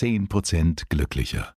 10% 0.00 0.84
glücklicher. 0.88 1.54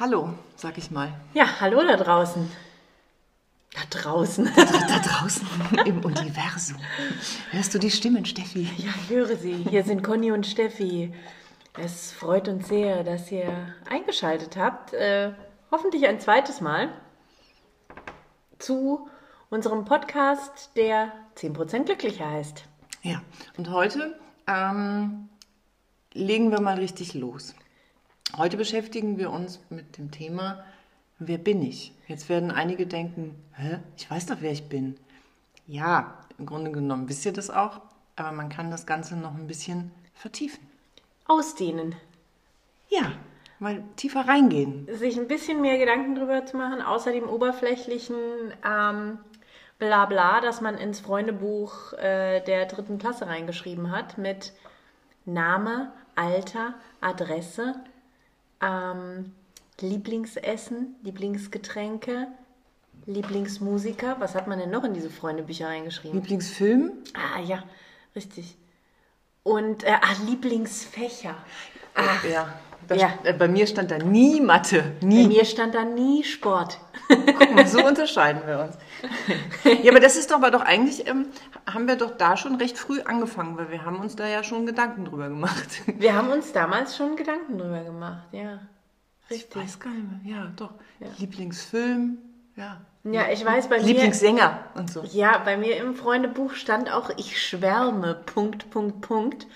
Hallo, 0.00 0.32
sag 0.56 0.78
ich 0.78 0.90
mal. 0.90 1.12
Ja, 1.34 1.60
hallo 1.60 1.82
da 1.86 1.96
draußen. 1.96 2.50
Da 3.74 3.80
draußen. 3.90 4.50
Da, 4.56 4.64
da 4.64 4.98
draußen 4.98 5.46
im 5.84 6.02
Universum. 6.02 6.78
Hörst 7.50 7.74
du 7.74 7.78
die 7.78 7.90
Stimmen, 7.90 8.24
Steffi? 8.24 8.70
Ja, 8.78 8.94
ich 9.02 9.10
höre 9.10 9.36
sie. 9.36 9.66
Hier 9.68 9.84
sind 9.84 10.02
Conny 10.02 10.32
und 10.32 10.46
Steffi. 10.46 11.12
Es 11.78 12.12
freut 12.12 12.48
uns 12.48 12.68
sehr, 12.68 13.04
dass 13.04 13.30
ihr 13.30 13.74
eingeschaltet 13.90 14.56
habt. 14.56 14.94
Äh, 14.94 15.32
hoffentlich 15.70 16.06
ein 16.06 16.18
zweites 16.18 16.62
Mal 16.62 16.88
zu 18.58 19.10
unserem 19.52 19.84
Podcast, 19.84 20.70
der 20.76 21.12
10% 21.36 21.84
glücklicher 21.84 22.28
heißt. 22.28 22.64
Ja, 23.02 23.20
und 23.58 23.70
heute 23.70 24.18
ähm, 24.46 25.28
legen 26.14 26.50
wir 26.50 26.60
mal 26.60 26.78
richtig 26.78 27.12
los. 27.12 27.54
Heute 28.38 28.56
beschäftigen 28.56 29.18
wir 29.18 29.30
uns 29.30 29.60
mit 29.68 29.98
dem 29.98 30.10
Thema, 30.10 30.64
wer 31.18 31.36
bin 31.36 31.60
ich? 31.60 31.92
Jetzt 32.08 32.30
werden 32.30 32.50
einige 32.50 32.86
denken, 32.86 33.34
hä, 33.54 33.80
ich 33.96 34.10
weiß 34.10 34.26
doch, 34.26 34.38
wer 34.40 34.52
ich 34.52 34.70
bin. 34.70 34.96
Ja, 35.66 36.18
im 36.38 36.46
Grunde 36.46 36.72
genommen 36.72 37.10
wisst 37.10 37.26
ihr 37.26 37.34
das 37.34 37.50
auch, 37.50 37.82
aber 38.16 38.32
man 38.32 38.48
kann 38.48 38.70
das 38.70 38.86
Ganze 38.86 39.16
noch 39.16 39.34
ein 39.34 39.48
bisschen 39.48 39.90
vertiefen. 40.14 40.66
Ausdehnen. 41.26 41.94
Ja, 42.88 43.12
mal 43.58 43.84
tiefer 43.96 44.26
reingehen. 44.26 44.88
Sich 44.96 45.18
ein 45.18 45.28
bisschen 45.28 45.60
mehr 45.60 45.76
Gedanken 45.76 46.14
drüber 46.14 46.46
zu 46.46 46.56
machen, 46.56 46.80
außer 46.80 47.12
dem 47.12 47.28
oberflächlichen 47.28 48.16
ähm, 48.66 49.18
Blabla, 49.82 50.40
das 50.40 50.60
man 50.60 50.78
ins 50.78 51.00
Freundebuch 51.00 51.92
äh, 51.94 52.40
der 52.42 52.66
dritten 52.66 52.98
Klasse 52.98 53.26
reingeschrieben 53.26 53.90
hat, 53.90 54.16
mit 54.16 54.52
Name, 55.24 55.92
Alter, 56.14 56.74
Adresse, 57.00 57.74
ähm, 58.60 59.32
Lieblingsessen, 59.80 60.94
Lieblingsgetränke, 61.02 62.28
Lieblingsmusiker. 63.06 64.20
Was 64.20 64.36
hat 64.36 64.46
man 64.46 64.60
denn 64.60 64.70
noch 64.70 64.84
in 64.84 64.94
diese 64.94 65.10
Freundebücher 65.10 65.66
reingeschrieben? 65.66 66.20
Lieblingsfilm? 66.20 66.92
Ah, 67.14 67.40
ja, 67.40 67.64
richtig. 68.14 68.56
Und, 69.42 69.82
äh, 69.82 69.94
ah, 70.00 70.14
Lieblingsfächer. 70.24 71.34
Ach, 71.96 72.22
ja. 72.22 72.54
Ja. 72.94 73.12
äh, 73.24 73.32
Bei 73.32 73.48
mir 73.48 73.66
stand 73.66 73.90
da 73.90 73.98
nie 73.98 74.40
Mathe. 74.40 74.82
Bei 75.00 75.06
Nie. 75.06 75.26
mir 75.26 75.44
stand 75.44 75.74
da 75.74 75.84
nie 75.84 76.24
Sport. 76.24 76.78
Guck 77.08 77.54
mal, 77.54 77.66
so 77.66 77.84
unterscheiden 77.86 78.42
wir 78.46 78.60
uns. 78.60 78.78
Ja, 79.82 79.90
aber 79.90 80.00
das 80.00 80.16
ist 80.16 80.30
doch, 80.30 80.36
aber 80.36 80.50
doch 80.50 80.62
eigentlich, 80.62 81.06
ähm, 81.08 81.26
haben 81.70 81.86
wir 81.88 81.96
doch 81.96 82.16
da 82.16 82.36
schon 82.36 82.56
recht 82.56 82.78
früh 82.78 83.00
angefangen, 83.02 83.56
weil 83.56 83.70
wir 83.70 83.84
haben 83.84 83.98
uns 84.00 84.16
da 84.16 84.26
ja 84.26 84.42
schon 84.44 84.66
Gedanken 84.66 85.04
drüber 85.04 85.28
gemacht. 85.28 85.82
Wir 85.86 86.14
haben 86.14 86.30
uns 86.30 86.52
damals 86.52 86.96
schon 86.96 87.16
Gedanken 87.16 87.58
drüber 87.58 87.82
gemacht, 87.82 88.22
ja. 88.32 88.60
Ich 89.28 89.46
weiß 89.54 89.80
gar 89.80 89.90
nicht 89.90 90.24
mehr. 90.24 90.36
Ja, 90.36 90.52
doch. 90.56 90.72
Lieblingsfilm, 91.18 92.18
ja. 92.56 92.80
Ja, 93.04 93.22
ich 93.32 93.44
weiß, 93.44 93.68
bei 93.68 93.78
mir. 93.78 93.84
Lieblingssänger 93.86 94.58
und 94.74 94.90
so. 94.90 95.02
Ja, 95.02 95.38
bei 95.38 95.56
mir 95.56 95.76
im 95.78 95.94
Freundebuch 95.96 96.52
stand 96.54 96.92
auch, 96.92 97.10
ich 97.16 97.40
schwärme, 97.42 98.14
Punkt, 98.14 98.70
Punkt, 98.70 99.00
Punkt. 99.00 99.46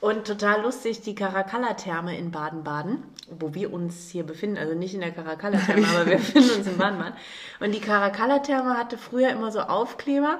Und 0.00 0.26
total 0.26 0.62
lustig, 0.62 1.00
die 1.00 1.14
Caracalla-Therme 1.14 2.16
in 2.16 2.30
Baden-Baden, 2.30 3.02
wo 3.30 3.54
wir 3.54 3.72
uns 3.72 4.10
hier 4.10 4.24
befinden, 4.24 4.56
also 4.56 4.74
nicht 4.74 4.94
in 4.94 5.00
der 5.00 5.10
Caracalla-Therme, 5.10 5.86
aber 5.94 6.06
wir 6.06 6.16
befinden 6.18 6.50
uns 6.50 6.66
in 6.66 6.78
Baden-Baden. 6.78 7.14
Und 7.60 7.74
die 7.74 7.80
Caracalla-Therme 7.80 8.76
hatte 8.76 8.96
früher 8.96 9.30
immer 9.30 9.50
so 9.50 9.60
Aufkleber, 9.60 10.38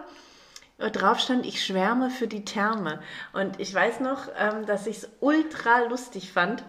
wo 0.78 0.88
drauf 0.90 1.18
stand, 1.18 1.44
ich 1.44 1.64
schwärme 1.64 2.10
für 2.10 2.28
die 2.28 2.44
Therme. 2.44 3.00
Und 3.32 3.58
ich 3.58 3.74
weiß 3.74 3.98
noch, 3.98 4.28
ähm, 4.38 4.64
dass 4.66 4.86
ich 4.86 4.98
es 4.98 5.08
ultra 5.18 5.80
lustig 5.88 6.30
fand, 6.32 6.62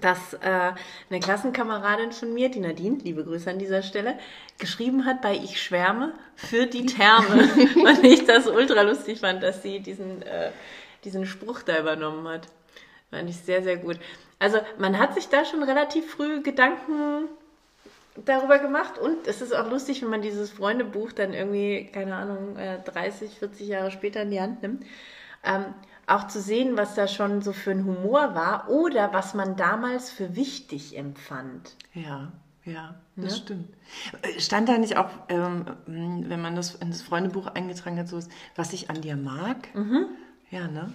dass 0.00 0.34
äh, 0.34 0.72
eine 1.10 1.20
Klassenkameradin 1.20 2.12
von 2.12 2.34
mir, 2.34 2.48
die 2.50 2.60
Nadine, 2.60 2.98
liebe 2.98 3.24
Grüße 3.24 3.50
an 3.50 3.58
dieser 3.58 3.82
Stelle, 3.82 4.18
geschrieben 4.58 5.04
hat 5.04 5.22
bei 5.22 5.34
Ich 5.34 5.62
schwärme 5.62 6.14
für 6.34 6.66
die 6.66 6.86
Therme. 6.86 7.48
Und 7.76 8.04
ich 8.04 8.26
das 8.26 8.48
ultra 8.48 8.82
lustig 8.82 9.20
fand, 9.20 9.42
dass 9.42 9.62
sie 9.62 9.80
diesen, 9.80 10.22
äh, 10.22 10.50
diesen 11.04 11.26
Spruch 11.26 11.62
da 11.62 11.78
übernommen 11.78 12.26
hat. 12.28 12.48
Fand 13.10 13.28
ich 13.28 13.38
sehr, 13.38 13.62
sehr 13.62 13.76
gut. 13.76 13.98
Also 14.38 14.58
man 14.78 14.98
hat 14.98 15.14
sich 15.14 15.28
da 15.28 15.44
schon 15.44 15.62
relativ 15.62 16.10
früh 16.10 16.42
Gedanken 16.42 17.28
darüber 18.24 18.58
gemacht 18.58 18.98
und 18.98 19.26
es 19.26 19.40
ist 19.40 19.54
auch 19.54 19.70
lustig, 19.70 20.02
wenn 20.02 20.10
man 20.10 20.22
dieses 20.22 20.50
Freundebuch 20.50 21.12
dann 21.12 21.32
irgendwie, 21.32 21.90
keine 21.92 22.14
Ahnung, 22.16 22.56
äh, 22.56 22.78
30, 22.82 23.38
40 23.38 23.68
Jahre 23.68 23.90
später 23.90 24.22
in 24.22 24.30
die 24.30 24.40
Hand 24.40 24.62
nimmt. 24.62 24.84
Ähm, 25.44 25.66
auch 26.06 26.26
zu 26.26 26.40
sehen, 26.40 26.76
was 26.76 26.94
da 26.94 27.06
schon 27.06 27.40
so 27.40 27.52
für 27.52 27.70
ein 27.70 27.84
Humor 27.84 28.34
war 28.34 28.68
oder 28.68 29.12
was 29.12 29.34
man 29.34 29.56
damals 29.56 30.10
für 30.10 30.34
wichtig 30.34 30.96
empfand. 30.96 31.76
Ja, 31.94 32.32
ja, 32.64 32.96
das 33.16 33.38
stimmt. 33.38 33.68
Äh, 34.22 34.40
Stand 34.40 34.68
da 34.68 34.76
nicht 34.76 34.96
auch, 34.96 35.08
ähm, 35.28 35.64
wenn 35.86 36.42
man 36.42 36.56
das 36.56 36.74
in 36.74 36.90
das 36.90 37.02
Freundebuch 37.02 37.46
eingetragen 37.46 37.98
hat, 37.98 38.08
so 38.08 38.18
ist, 38.18 38.30
was 38.56 38.72
ich 38.72 38.90
an 38.90 39.00
dir 39.00 39.16
mag? 39.16 39.68
Ja, 40.50 40.66
ne? 40.66 40.92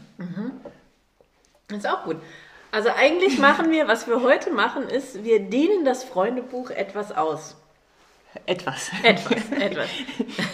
Das 1.67 1.79
ist 1.79 1.89
auch 1.89 2.03
gut. 2.03 2.17
Also 2.71 2.89
eigentlich 2.89 3.39
machen 3.39 3.71
wir, 3.71 3.87
was 3.87 4.07
wir 4.07 4.21
heute 4.21 4.51
machen, 4.51 4.83
ist, 4.89 5.23
wir 5.23 5.39
dehnen 5.39 5.85
das 5.85 6.03
Freundebuch 6.03 6.71
etwas 6.71 7.11
aus. 7.11 7.55
Etwas. 8.45 8.91
Etwas, 9.03 9.49
etwas. 9.59 9.89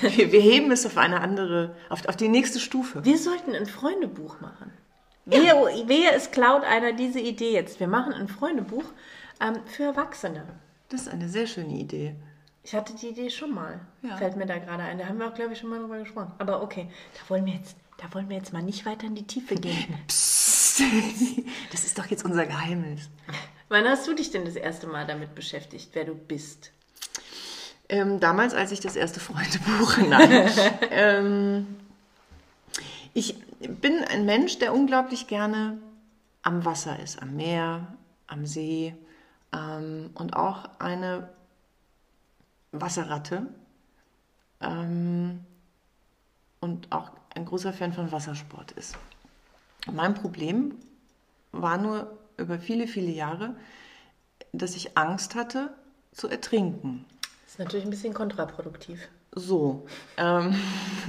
Wir, 0.01 0.31
wir 0.31 0.41
heben 0.41 0.71
es 0.71 0.85
auf 0.85 0.97
eine 0.97 1.19
andere, 1.19 1.75
auf, 1.89 2.07
auf 2.07 2.15
die 2.15 2.27
nächste 2.27 2.59
Stufe. 2.59 3.03
Wir 3.03 3.17
sollten 3.17 3.55
ein 3.55 3.65
Freundebuch 3.65 4.39
machen. 4.39 4.71
Wehe, 5.25 5.53
wehe, 5.87 6.11
es 6.11 6.31
klaut 6.31 6.63
einer 6.63 6.93
diese 6.93 7.19
Idee 7.19 7.53
jetzt. 7.53 7.79
Wir 7.79 7.87
machen 7.87 8.13
ein 8.13 8.27
Freundebuch 8.27 8.85
ähm, 9.39 9.59
für 9.65 9.83
Erwachsene. 9.83 10.45
Das 10.89 11.01
ist 11.01 11.07
eine 11.09 11.29
sehr 11.29 11.47
schöne 11.47 11.73
Idee. 11.73 12.15
Ich 12.63 12.75
hatte 12.75 12.93
die 12.93 13.07
Idee 13.09 13.29
schon 13.29 13.53
mal. 13.53 13.79
Ja. 14.01 14.17
Fällt 14.17 14.35
mir 14.35 14.45
da 14.45 14.57
gerade 14.57 14.83
ein. 14.83 14.99
Da 14.99 15.05
haben 15.05 15.19
wir 15.19 15.27
auch, 15.27 15.33
glaube 15.33 15.53
ich, 15.53 15.59
schon 15.59 15.69
mal 15.69 15.79
drüber 15.79 15.99
gesprochen. 15.99 16.31
Aber 16.37 16.61
okay, 16.61 16.89
da 17.13 17.29
wollen 17.29 17.45
wir 17.45 17.53
jetzt, 17.53 17.75
da 18.01 18.13
wollen 18.13 18.29
wir 18.29 18.37
jetzt 18.37 18.51
mal 18.51 18.63
nicht 18.63 18.85
weiter 18.85 19.07
in 19.07 19.15
die 19.15 19.27
Tiefe 19.27 19.55
gehen. 19.55 19.95
Psst. 20.07 20.81
Das 21.71 21.83
ist 21.83 21.99
doch 21.99 22.07
jetzt 22.07 22.25
unser 22.25 22.45
Geheimnis. 22.45 23.09
Wann 23.69 23.85
hast 23.85 24.07
du 24.07 24.15
dich 24.15 24.31
denn 24.31 24.45
das 24.45 24.55
erste 24.55 24.87
Mal 24.87 25.05
damit 25.05 25.35
beschäftigt, 25.35 25.89
wer 25.93 26.05
du 26.05 26.15
bist? 26.15 26.71
Ähm, 27.87 28.19
damals, 28.19 28.53
als 28.53 28.71
ich 28.71 28.79
das 28.79 28.95
erste 28.95 29.19
Freundebuch, 29.19 29.97
nein. 29.97 30.49
ähm, 30.91 31.67
ich 33.13 33.35
bin 33.59 34.03
ein 34.05 34.25
Mensch, 34.25 34.57
der 34.59 34.73
unglaublich 34.73 35.27
gerne 35.27 35.77
am 36.41 36.65
Wasser 36.65 36.99
ist, 36.99 37.21
am 37.21 37.35
Meer, 37.35 37.95
am 38.27 38.45
See 38.45 38.95
ähm, 39.53 40.09
und 40.15 40.35
auch 40.35 40.69
eine 40.79 41.29
Wasserratte 42.71 43.47
ähm, 44.61 45.45
und 46.61 46.91
auch 46.91 47.11
ein 47.35 47.45
großer 47.45 47.73
Fan 47.73 47.93
von 47.93 48.11
Wassersport 48.11 48.71
ist. 48.73 48.97
Mein 49.91 50.13
Problem 50.13 50.75
war 51.51 51.77
nur 51.77 52.17
über 52.37 52.59
viele, 52.59 52.87
viele 52.87 53.11
Jahre, 53.11 53.55
dass 54.53 54.75
ich 54.75 54.97
Angst 54.97 55.35
hatte 55.35 55.73
zu 56.11 56.27
ertrinken. 56.27 57.05
Das 57.43 57.53
ist 57.53 57.59
natürlich 57.59 57.85
ein 57.85 57.89
bisschen 57.89 58.13
kontraproduktiv. 58.13 59.07
So, 59.33 59.87
ähm, 60.17 60.55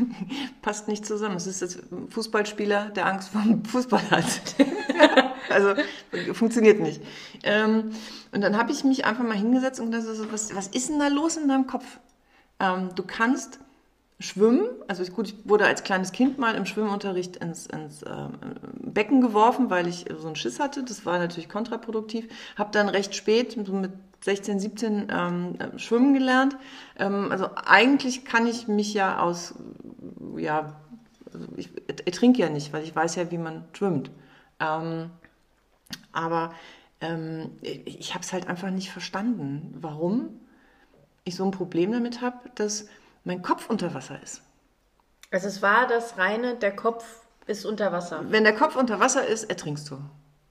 passt 0.62 0.86
nicht 0.86 1.04
zusammen. 1.04 1.36
Es 1.36 1.46
ist 1.46 1.90
ein 1.90 2.08
Fußballspieler, 2.08 2.90
der 2.90 3.06
Angst 3.06 3.30
vor 3.30 3.42
dem 3.42 3.64
Fußball 3.64 4.10
hat. 4.10 4.24
also 5.50 5.74
funktioniert 6.32 6.78
nicht. 6.78 7.02
Ähm, 7.42 7.90
und 8.30 8.40
dann 8.40 8.56
habe 8.56 8.70
ich 8.70 8.84
mich 8.84 9.04
einfach 9.04 9.24
mal 9.24 9.36
hingesetzt 9.36 9.80
und 9.80 9.92
so, 10.00 10.32
was, 10.32 10.54
was 10.54 10.68
ist 10.68 10.88
denn 10.88 11.00
da 11.00 11.08
los 11.08 11.36
in 11.36 11.48
deinem 11.48 11.66
Kopf? 11.66 11.98
Ähm, 12.60 12.90
du 12.94 13.02
kannst 13.02 13.58
schwimmen, 14.22 14.68
also 14.88 15.04
gut, 15.12 15.28
ich 15.28 15.34
wurde 15.44 15.66
als 15.66 15.82
kleines 15.82 16.12
Kind 16.12 16.38
mal 16.38 16.54
im 16.54 16.66
Schwimmunterricht 16.66 17.36
ins, 17.36 17.66
ins 17.66 18.02
ähm, 18.02 18.34
Becken 18.80 19.20
geworfen, 19.20 19.68
weil 19.70 19.86
ich 19.86 20.06
so 20.16 20.26
einen 20.26 20.36
Schiss 20.36 20.60
hatte. 20.60 20.82
Das 20.84 21.04
war 21.04 21.18
natürlich 21.18 21.48
kontraproduktiv. 21.48 22.28
Habe 22.56 22.70
dann 22.72 22.88
recht 22.88 23.14
spät, 23.14 23.58
so 23.64 23.72
mit 23.72 23.92
16, 24.22 24.60
17 24.60 25.08
ähm, 25.10 25.58
schwimmen 25.76 26.14
gelernt. 26.14 26.56
Ähm, 26.98 27.30
also 27.30 27.50
eigentlich 27.56 28.24
kann 28.24 28.46
ich 28.46 28.68
mich 28.68 28.94
ja 28.94 29.18
aus, 29.20 29.54
ja, 30.36 30.80
also 31.32 31.46
ich 31.56 31.70
ertrinke 32.06 32.40
ja 32.40 32.48
nicht, 32.48 32.72
weil 32.72 32.84
ich 32.84 32.94
weiß 32.94 33.16
ja, 33.16 33.30
wie 33.30 33.38
man 33.38 33.64
schwimmt. 33.72 34.10
Ähm, 34.60 35.10
aber 36.12 36.54
ähm, 37.00 37.50
ich 37.60 38.14
habe 38.14 38.22
es 38.22 38.32
halt 38.32 38.48
einfach 38.48 38.70
nicht 38.70 38.90
verstanden, 38.90 39.74
warum 39.80 40.28
ich 41.24 41.36
so 41.36 41.44
ein 41.44 41.50
Problem 41.50 41.92
damit 41.92 42.20
habe, 42.20 42.38
dass 42.54 42.86
mein 43.24 43.42
Kopf 43.42 43.68
unter 43.68 43.94
Wasser 43.94 44.20
ist. 44.22 44.42
Also 45.30 45.48
es 45.48 45.62
war 45.62 45.86
das 45.86 46.18
reine, 46.18 46.56
der 46.56 46.74
Kopf 46.76 47.22
ist 47.46 47.64
unter 47.64 47.92
Wasser. 47.92 48.24
Wenn 48.28 48.44
der 48.44 48.54
Kopf 48.54 48.76
unter 48.76 49.00
Wasser 49.00 49.26
ist, 49.26 49.44
ertrinkst 49.44 49.90
du. 49.90 49.98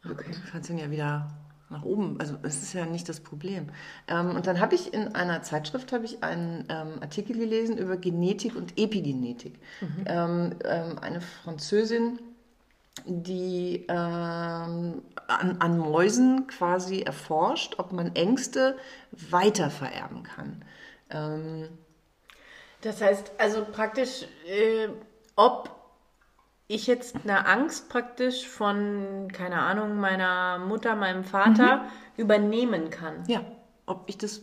Okay. 0.09 0.31
Du 0.31 0.51
kannst 0.51 0.69
ihn 0.69 0.77
ja 0.77 0.89
wieder 0.89 1.31
nach 1.69 1.83
oben. 1.83 2.19
Also 2.19 2.35
das 2.35 2.61
ist 2.61 2.73
ja 2.73 2.85
nicht 2.85 3.07
das 3.07 3.21
Problem. 3.21 3.67
Ähm, 4.07 4.35
und 4.35 4.45
dann 4.47 4.59
habe 4.59 4.75
ich 4.75 4.93
in 4.93 5.15
einer 5.15 5.41
Zeitschrift 5.41 5.93
habe 5.93 6.05
ich 6.05 6.23
einen 6.23 6.65
ähm, 6.69 7.01
Artikel 7.01 7.37
gelesen 7.37 7.77
über 7.77 7.97
Genetik 7.97 8.55
und 8.55 8.77
Epigenetik. 8.77 9.59
Mhm. 9.79 10.03
Ähm, 10.05 10.55
ähm 10.65 10.99
eine 10.99 11.21
Französin, 11.21 12.19
die 13.05 13.85
ähm, 13.87 15.01
an, 15.27 15.57
an, 15.59 15.77
Mäusen 15.77 16.47
quasi 16.47 17.01
erforscht, 17.01 17.75
ob 17.77 17.93
man 17.93 18.15
Ängste 18.15 18.77
weiter 19.11 19.69
vererben 19.69 20.23
kann. 20.23 20.65
Das 22.81 23.01
heißt 23.01 23.31
also 23.37 23.65
praktisch, 23.65 24.25
äh, 24.45 24.89
ob 25.35 25.69
ich 26.67 26.87
jetzt 26.87 27.15
eine 27.23 27.45
Angst 27.45 27.89
praktisch 27.89 28.47
von, 28.47 29.27
keine 29.33 29.61
Ahnung, 29.61 29.99
meiner 29.99 30.57
Mutter, 30.57 30.95
meinem 30.95 31.23
Vater 31.23 31.77
mhm. 31.77 31.89
übernehmen 32.17 32.89
kann. 32.89 33.23
Ja, 33.27 33.43
ob 33.85 34.03
ich 34.07 34.17
das, 34.17 34.41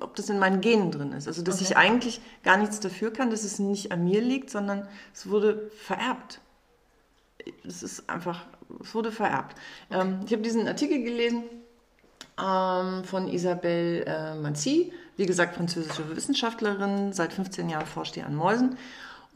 ob 0.00 0.16
das 0.16 0.30
in 0.30 0.38
meinen 0.38 0.62
Genen 0.62 0.90
drin 0.90 1.12
ist. 1.12 1.28
Also 1.28 1.42
dass 1.42 1.56
okay. 1.56 1.64
ich 1.64 1.76
eigentlich 1.76 2.20
gar 2.42 2.56
nichts 2.56 2.80
dafür 2.80 3.12
kann, 3.12 3.30
dass 3.30 3.44
es 3.44 3.58
nicht 3.58 3.92
an 3.92 4.04
mir 4.04 4.22
liegt, 4.22 4.50
sondern 4.50 4.88
es 5.12 5.28
wurde 5.28 5.70
vererbt. 5.76 6.40
Es 7.64 7.82
ist 7.82 8.08
einfach, 8.08 8.46
es 8.80 8.94
wurde 8.94 9.12
vererbt. 9.12 9.56
Okay. 9.90 10.00
Ähm, 10.00 10.20
ich 10.24 10.32
habe 10.32 10.42
diesen 10.42 10.66
Artikel 10.66 11.02
gelesen 11.02 11.44
ähm, 12.42 13.04
von 13.04 13.28
Isabelle 13.28 14.04
äh, 14.06 14.34
Manzi, 14.34 14.92
wie 15.16 15.26
gesagt, 15.26 15.56
französische 15.56 16.14
Wissenschaftlerin, 16.14 17.12
seit 17.12 17.32
15 17.32 17.68
Jahren 17.68 17.86
forscht 17.86 18.16
die 18.16 18.22
an 18.22 18.34
Mäusen 18.34 18.76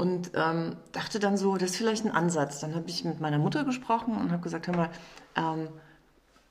und 0.00 0.32
ähm, 0.34 0.76
dachte 0.92 1.18
dann 1.18 1.36
so, 1.36 1.56
das 1.56 1.72
ist 1.72 1.76
vielleicht 1.76 2.04
ein 2.04 2.10
Ansatz. 2.10 2.60
Dann 2.60 2.74
habe 2.74 2.88
ich 2.88 3.04
mit 3.04 3.20
meiner 3.20 3.38
Mutter 3.38 3.64
gesprochen 3.64 4.16
und 4.16 4.32
habe 4.32 4.42
gesagt, 4.42 4.66
hör 4.66 4.76
mal, 4.76 4.90
ähm, 5.36 5.68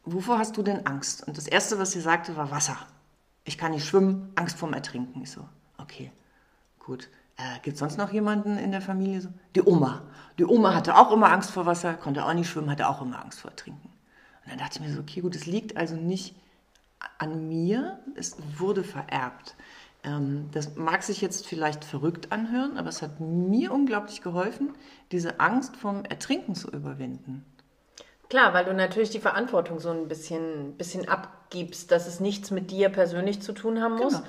wovor 0.03 0.37
hast 0.37 0.57
du 0.57 0.63
denn 0.63 0.85
Angst? 0.85 1.27
Und 1.27 1.37
das 1.37 1.47
Erste, 1.47 1.79
was 1.79 1.91
sie 1.91 2.01
sagte, 2.01 2.35
war 2.35 2.51
Wasser. 2.51 2.77
Ich 3.45 3.57
kann 3.57 3.71
nicht 3.71 3.87
schwimmen, 3.87 4.31
Angst 4.35 4.57
vorm 4.57 4.73
Ertrinken. 4.73 5.21
Ich 5.23 5.31
so, 5.31 5.47
okay, 5.77 6.11
gut. 6.79 7.09
Äh, 7.37 7.59
Gibt 7.63 7.75
es 7.75 7.79
sonst 7.79 7.97
noch 7.97 8.11
jemanden 8.11 8.57
in 8.57 8.71
der 8.71 8.81
Familie? 8.81 9.21
So? 9.21 9.29
Die 9.55 9.63
Oma. 9.63 10.03
Die 10.37 10.45
Oma 10.45 10.75
hatte 10.75 10.95
auch 10.95 11.11
immer 11.11 11.31
Angst 11.31 11.51
vor 11.51 11.65
Wasser, 11.65 11.95
konnte 11.95 12.25
auch 12.25 12.33
nicht 12.33 12.49
schwimmen, 12.49 12.69
hatte 12.69 12.87
auch 12.87 13.01
immer 13.01 13.23
Angst 13.23 13.39
vor 13.39 13.49
Ertrinken. 13.49 13.89
Und 14.43 14.51
dann 14.51 14.59
dachte 14.59 14.79
ich 14.79 14.87
mir 14.87 14.93
so, 14.93 14.99
okay, 14.99 15.21
gut, 15.21 15.35
es 15.35 15.45
liegt 15.45 15.77
also 15.77 15.95
nicht 15.95 16.35
an 17.17 17.47
mir, 17.47 17.99
es 18.15 18.37
wurde 18.57 18.83
vererbt. 18.83 19.55
Ähm, 20.03 20.49
das 20.53 20.75
mag 20.75 21.03
sich 21.03 21.21
jetzt 21.21 21.45
vielleicht 21.45 21.83
verrückt 21.83 22.31
anhören, 22.31 22.77
aber 22.77 22.89
es 22.89 23.01
hat 23.01 23.19
mir 23.19 23.73
unglaublich 23.73 24.21
geholfen, 24.21 24.73
diese 25.11 25.39
Angst 25.39 25.75
vom 25.75 26.05
Ertrinken 26.05 26.55
zu 26.55 26.69
überwinden. 26.69 27.45
Klar, 28.29 28.53
weil 28.53 28.63
du 28.63 28.73
natürlich 28.73 29.09
die 29.09 29.19
Verantwortung 29.19 29.79
so 29.79 29.89
ein 29.89 30.07
bisschen, 30.07 30.77
bisschen 30.77 31.09
abgibst, 31.09 31.91
dass 31.91 32.07
es 32.07 32.19
nichts 32.19 32.51
mit 32.51 32.71
dir 32.71 32.89
persönlich 32.89 33.41
zu 33.41 33.53
tun 33.53 33.81
haben 33.81 33.97
muss, 33.97 34.13
genau. 34.13 34.27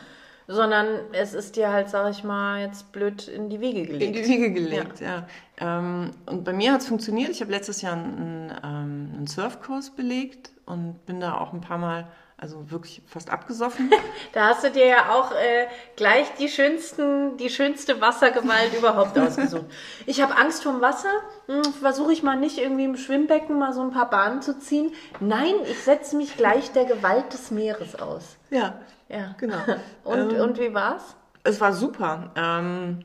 sondern 0.48 0.86
es 1.12 1.34
ist 1.34 1.56
dir 1.56 1.70
halt, 1.70 1.90
sag 1.90 2.10
ich 2.10 2.24
mal, 2.24 2.62
jetzt 2.62 2.92
blöd 2.92 3.28
in 3.28 3.50
die 3.50 3.60
Wege 3.60 3.82
gelegt. 3.82 4.16
In 4.16 4.22
die 4.22 4.28
Wege 4.28 4.52
gelegt, 4.52 5.00
ja. 5.00 5.26
ja. 5.60 5.78
Ähm, 5.78 6.12
und 6.24 6.44
bei 6.44 6.54
mir 6.54 6.72
hat 6.72 6.80
es 6.80 6.88
funktioniert. 6.88 7.28
Ich 7.28 7.42
habe 7.42 7.50
letztes 7.50 7.82
Jahr 7.82 7.92
einen, 7.92 8.50
ähm, 8.64 9.12
einen 9.14 9.26
Surfkurs 9.26 9.90
belegt 9.90 10.50
und 10.64 11.04
bin 11.04 11.20
da 11.20 11.36
auch 11.36 11.52
ein 11.52 11.60
paar 11.60 11.78
Mal 11.78 12.08
also 12.40 12.70
wirklich 12.70 13.02
fast 13.06 13.30
abgesoffen. 13.30 13.90
da 14.32 14.48
hast 14.48 14.64
du 14.64 14.70
dir 14.70 14.86
ja 14.86 15.10
auch 15.10 15.32
äh, 15.32 15.66
gleich 15.96 16.26
die 16.38 16.48
schönsten, 16.48 17.36
die 17.36 17.50
schönste 17.50 18.00
Wassergewalt 18.00 18.72
überhaupt 18.76 19.18
ausgesucht. 19.18 19.66
Ich 20.06 20.22
habe 20.22 20.36
Angst 20.36 20.62
vorm 20.62 20.80
Wasser. 20.80 21.12
Hm, 21.46 21.62
Versuche 21.64 22.12
ich 22.12 22.22
mal 22.22 22.36
nicht 22.36 22.58
irgendwie 22.58 22.84
im 22.84 22.96
Schwimmbecken 22.96 23.58
mal 23.58 23.72
so 23.72 23.82
ein 23.82 23.90
paar 23.90 24.08
Bahnen 24.08 24.40
zu 24.40 24.58
ziehen. 24.58 24.92
Nein, 25.20 25.54
ich 25.64 25.82
setze 25.82 26.16
mich 26.16 26.36
gleich 26.36 26.72
der 26.72 26.86
Gewalt 26.86 27.32
des 27.32 27.50
Meeres 27.50 27.94
aus. 28.00 28.36
Ja, 28.50 28.80
ja, 29.08 29.34
genau. 29.38 29.58
und, 30.04 30.32
ähm, 30.32 30.40
und 30.40 30.58
wie 30.58 30.72
war's? 30.72 31.16
Es 31.44 31.60
war 31.60 31.74
super. 31.74 32.30
Ähm, 32.36 33.04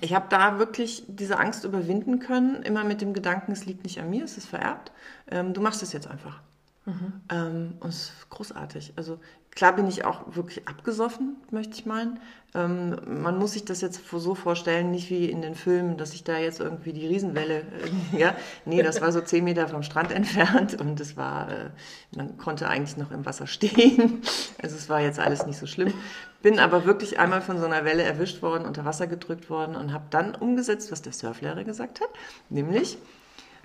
ich 0.00 0.14
habe 0.14 0.26
da 0.30 0.58
wirklich 0.58 1.04
diese 1.08 1.38
Angst 1.38 1.64
überwinden 1.64 2.20
können, 2.20 2.62
immer 2.62 2.84
mit 2.84 3.00
dem 3.00 3.12
Gedanken, 3.12 3.52
es 3.52 3.66
liegt 3.66 3.84
nicht 3.84 4.00
an 4.00 4.10
mir, 4.10 4.24
es 4.24 4.36
ist 4.36 4.48
vererbt. 4.48 4.92
Ähm, 5.30 5.52
du 5.52 5.60
machst 5.60 5.82
es 5.82 5.92
jetzt 5.92 6.06
einfach. 6.06 6.40
Mhm. 6.86 7.12
Ähm, 7.30 7.74
und 7.80 7.88
es 7.88 8.10
ist 8.10 8.30
großartig. 8.30 8.92
Also 8.96 9.18
klar 9.50 9.74
bin 9.74 9.88
ich 9.88 10.04
auch 10.04 10.36
wirklich 10.36 10.68
abgesoffen, 10.68 11.36
möchte 11.50 11.74
ich 11.74 11.84
meinen. 11.84 12.20
Ähm, 12.54 12.96
man 13.22 13.38
muss 13.38 13.54
sich 13.54 13.64
das 13.64 13.80
jetzt 13.80 14.08
so 14.08 14.34
vorstellen, 14.36 14.92
nicht 14.92 15.10
wie 15.10 15.28
in 15.28 15.42
den 15.42 15.56
Filmen, 15.56 15.96
dass 15.96 16.14
ich 16.14 16.22
da 16.22 16.38
jetzt 16.38 16.60
irgendwie 16.60 16.92
die 16.92 17.06
Riesenwelle, 17.08 17.58
äh, 17.62 17.64
ja, 18.18 18.36
nee, 18.64 18.84
das 18.84 19.00
war 19.00 19.10
so 19.10 19.20
zehn 19.20 19.42
Meter 19.42 19.66
vom 19.66 19.82
Strand 19.82 20.12
entfernt 20.12 20.80
und 20.80 21.00
es 21.00 21.16
war, 21.16 21.50
äh, 21.50 21.70
man 22.14 22.38
konnte 22.38 22.68
eigentlich 22.68 22.96
noch 22.96 23.10
im 23.10 23.26
Wasser 23.26 23.46
stehen. 23.48 24.22
Also 24.62 24.76
es 24.76 24.88
war 24.88 25.00
jetzt 25.00 25.18
alles 25.18 25.44
nicht 25.44 25.58
so 25.58 25.66
schlimm. 25.66 25.92
Bin 26.40 26.60
aber 26.60 26.84
wirklich 26.84 27.18
einmal 27.18 27.40
von 27.40 27.58
so 27.58 27.66
einer 27.66 27.84
Welle 27.84 28.04
erwischt 28.04 28.42
worden, 28.42 28.64
unter 28.64 28.84
Wasser 28.84 29.08
gedrückt 29.08 29.50
worden 29.50 29.74
und 29.74 29.92
habe 29.92 30.04
dann 30.10 30.36
umgesetzt, 30.36 30.92
was 30.92 31.02
der 31.02 31.12
Surflehrer 31.12 31.64
gesagt 31.64 32.00
hat, 32.00 32.10
nämlich, 32.48 32.96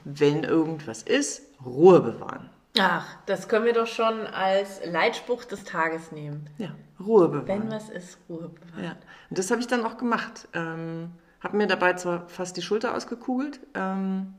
wenn 0.06 0.44
irgendwas 0.44 1.03
ist, 1.03 1.44
Ruhe 1.63 2.01
bewahren. 2.01 2.50
Ach, 2.79 3.06
das 3.25 3.50
können 3.50 3.65
wir 3.65 3.73
doch 3.73 3.88
schon 3.88 4.25
als 4.27 4.81
Leitspruch 4.85 5.44
des 5.44 5.63
Tages 5.65 6.12
nehmen. 6.12 6.50
Ja, 6.57 6.73
Ruhe 7.00 7.27
bewahren. 7.27 7.47
Wenn 7.47 7.71
was 7.71 7.89
ist, 7.89 8.18
Ruhe 8.29 8.50
bewahren. 8.50 8.83
Ja, 8.83 8.91
und 9.29 9.38
das 9.38 9.51
habe 9.51 9.59
ich 9.59 9.68
dann 9.68 9.85
auch 9.85 9.97
gemacht. 9.97 10.47
Ähm, 10.53 11.12
habe 11.41 11.57
mir 11.57 11.68
dabei 11.68 11.94
zwar 11.94 12.29
fast 12.29 12.56
die 12.56 12.62
Schulter 12.62 12.95
ausgekugelt, 12.95 13.59
ähm, 13.73 14.35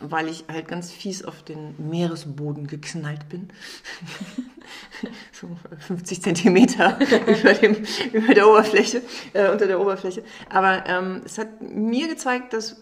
weil 0.00 0.28
ich 0.28 0.46
halt 0.48 0.66
ganz 0.66 0.90
fies 0.90 1.24
auf 1.24 1.44
den 1.44 1.74
Meeresboden 1.90 2.66
geknallt 2.66 3.28
bin. 3.28 3.52
so 5.32 5.48
50 5.86 6.22
Zentimeter 6.22 6.98
über, 7.26 7.54
dem, 7.54 7.76
über 8.12 8.34
der 8.34 8.48
Oberfläche, 8.48 9.02
äh, 9.32 9.50
unter 9.50 9.68
der 9.68 9.80
Oberfläche. 9.80 10.24
Aber 10.48 10.84
ähm, 10.88 11.22
es 11.24 11.38
hat 11.38 11.60
mir 11.60 12.08
gezeigt, 12.08 12.52
dass 12.52 12.78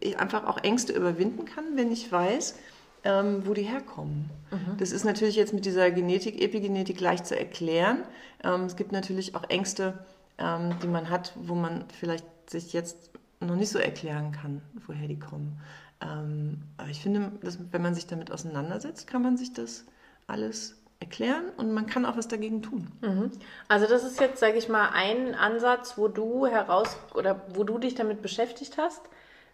ich 0.00 0.18
einfach 0.18 0.46
auch 0.46 0.58
Ängste 0.62 0.92
überwinden 0.92 1.46
kann, 1.46 1.76
wenn 1.76 1.90
ich 1.90 2.10
weiß, 2.12 2.56
ähm, 3.04 3.46
wo 3.46 3.54
die 3.54 3.62
herkommen. 3.62 4.30
Mhm. 4.50 4.76
Das 4.78 4.92
ist 4.92 5.04
natürlich 5.04 5.36
jetzt 5.36 5.52
mit 5.52 5.64
dieser 5.64 5.90
Genetik, 5.90 6.40
Epigenetik 6.40 7.00
leicht 7.00 7.26
zu 7.26 7.38
erklären. 7.38 8.04
Ähm, 8.42 8.64
es 8.64 8.76
gibt 8.76 8.92
natürlich 8.92 9.34
auch 9.34 9.44
Ängste, 9.48 10.04
ähm, 10.38 10.74
die 10.82 10.88
man 10.88 11.10
hat, 11.10 11.32
wo 11.36 11.54
man 11.54 11.84
vielleicht 11.98 12.26
sich 12.48 12.72
jetzt 12.72 13.10
noch 13.40 13.56
nicht 13.56 13.70
so 13.70 13.78
erklären 13.78 14.32
kann, 14.32 14.60
woher 14.86 15.08
die 15.08 15.18
kommen. 15.18 15.60
Ähm, 16.02 16.62
aber 16.76 16.88
ich 16.88 17.00
finde, 17.00 17.32
dass, 17.42 17.58
wenn 17.70 17.82
man 17.82 17.94
sich 17.94 18.06
damit 18.06 18.30
auseinandersetzt, 18.30 19.06
kann 19.06 19.22
man 19.22 19.36
sich 19.36 19.52
das 19.52 19.84
alles 20.26 20.76
erklären 21.00 21.44
und 21.56 21.72
man 21.72 21.86
kann 21.86 22.04
auch 22.04 22.16
was 22.16 22.28
dagegen 22.28 22.62
tun. 22.62 22.92
Mhm. 23.00 23.30
Also 23.68 23.86
das 23.86 24.04
ist 24.04 24.20
jetzt, 24.20 24.38
sage 24.38 24.58
ich 24.58 24.68
mal, 24.68 24.90
ein 24.92 25.34
Ansatz, 25.34 25.96
wo 25.96 26.08
du 26.08 26.46
heraus 26.46 26.96
oder 27.14 27.42
wo 27.54 27.64
du 27.64 27.78
dich 27.78 27.94
damit 27.94 28.20
beschäftigt 28.20 28.76
hast, 28.76 29.00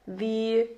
wie 0.07 0.69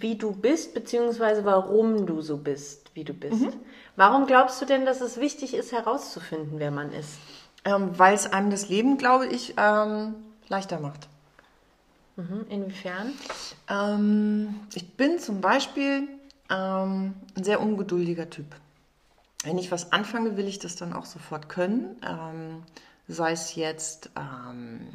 wie 0.00 0.16
du 0.16 0.32
bist, 0.32 0.74
beziehungsweise 0.74 1.44
warum 1.44 2.06
du 2.06 2.20
so 2.20 2.36
bist, 2.36 2.90
wie 2.94 3.04
du 3.04 3.12
bist. 3.12 3.40
Mhm. 3.40 3.52
Warum 3.96 4.26
glaubst 4.26 4.60
du 4.60 4.66
denn, 4.66 4.86
dass 4.86 5.00
es 5.00 5.18
wichtig 5.18 5.54
ist, 5.54 5.72
herauszufinden, 5.72 6.58
wer 6.58 6.70
man 6.70 6.92
ist? 6.92 7.18
Ähm, 7.64 7.90
Weil 7.98 8.14
es 8.14 8.26
einem 8.32 8.50
das 8.50 8.68
Leben, 8.68 8.98
glaube 8.98 9.26
ich, 9.26 9.54
ähm, 9.56 10.14
leichter 10.48 10.80
macht. 10.80 11.08
Mhm. 12.16 12.46
Inwiefern? 12.48 13.12
Ähm, 13.68 14.60
ich 14.74 14.96
bin 14.96 15.18
zum 15.18 15.40
Beispiel 15.40 16.08
ähm, 16.50 17.14
ein 17.36 17.44
sehr 17.44 17.60
ungeduldiger 17.60 18.28
Typ. 18.28 18.46
Wenn 19.44 19.58
ich 19.58 19.72
was 19.72 19.92
anfange, 19.92 20.36
will 20.36 20.46
ich 20.46 20.58
das 20.58 20.76
dann 20.76 20.92
auch 20.92 21.04
sofort 21.04 21.48
können. 21.48 21.96
Sei 23.12 23.32
es 23.32 23.54
jetzt 23.56 24.10
ähm, 24.16 24.88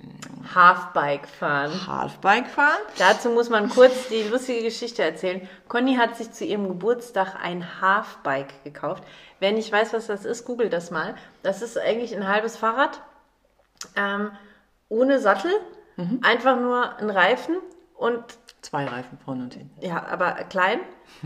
Halfbike 0.56 1.28
fahren. 1.28 1.88
Halfbike 1.88 2.48
fahren. 2.48 2.80
Dazu 2.98 3.30
muss 3.30 3.50
man 3.50 3.70
kurz 3.70 4.10
die 4.10 4.24
lustige 4.24 4.64
Geschichte 4.64 5.04
erzählen. 5.04 5.48
Conny 5.68 5.96
hat 5.96 6.18
sich 6.18 6.32
zu 6.32 6.44
ihrem 6.44 6.68
Geburtstag 6.68 7.36
ein 7.42 7.80
Halfbike 7.80 8.64
gekauft. 8.64 9.04
Wer 9.40 9.52
nicht 9.52 9.72
weiß, 9.72 9.94
was 9.94 10.08
das 10.08 10.26
ist, 10.26 10.46
googelt 10.46 10.74
das 10.74 10.90
mal. 10.90 11.14
Das 11.44 11.62
ist 11.62 11.78
eigentlich 11.78 12.16
ein 12.16 12.28
halbes 12.28 12.58
Fahrrad 12.58 13.02
ähm, 13.96 14.32
ohne 14.90 15.20
Sattel, 15.20 15.52
mhm. 15.98 16.20
einfach 16.24 16.60
nur 16.60 16.98
ein 16.98 17.12
Reifen 17.12 17.58
und 17.96 18.24
zwei 18.62 18.86
Reifen 18.86 19.20
vorne 19.24 19.44
und 19.44 19.54
hinten. 19.54 19.86
Ja, 19.86 20.08
aber 20.08 20.32
klein. 20.50 20.80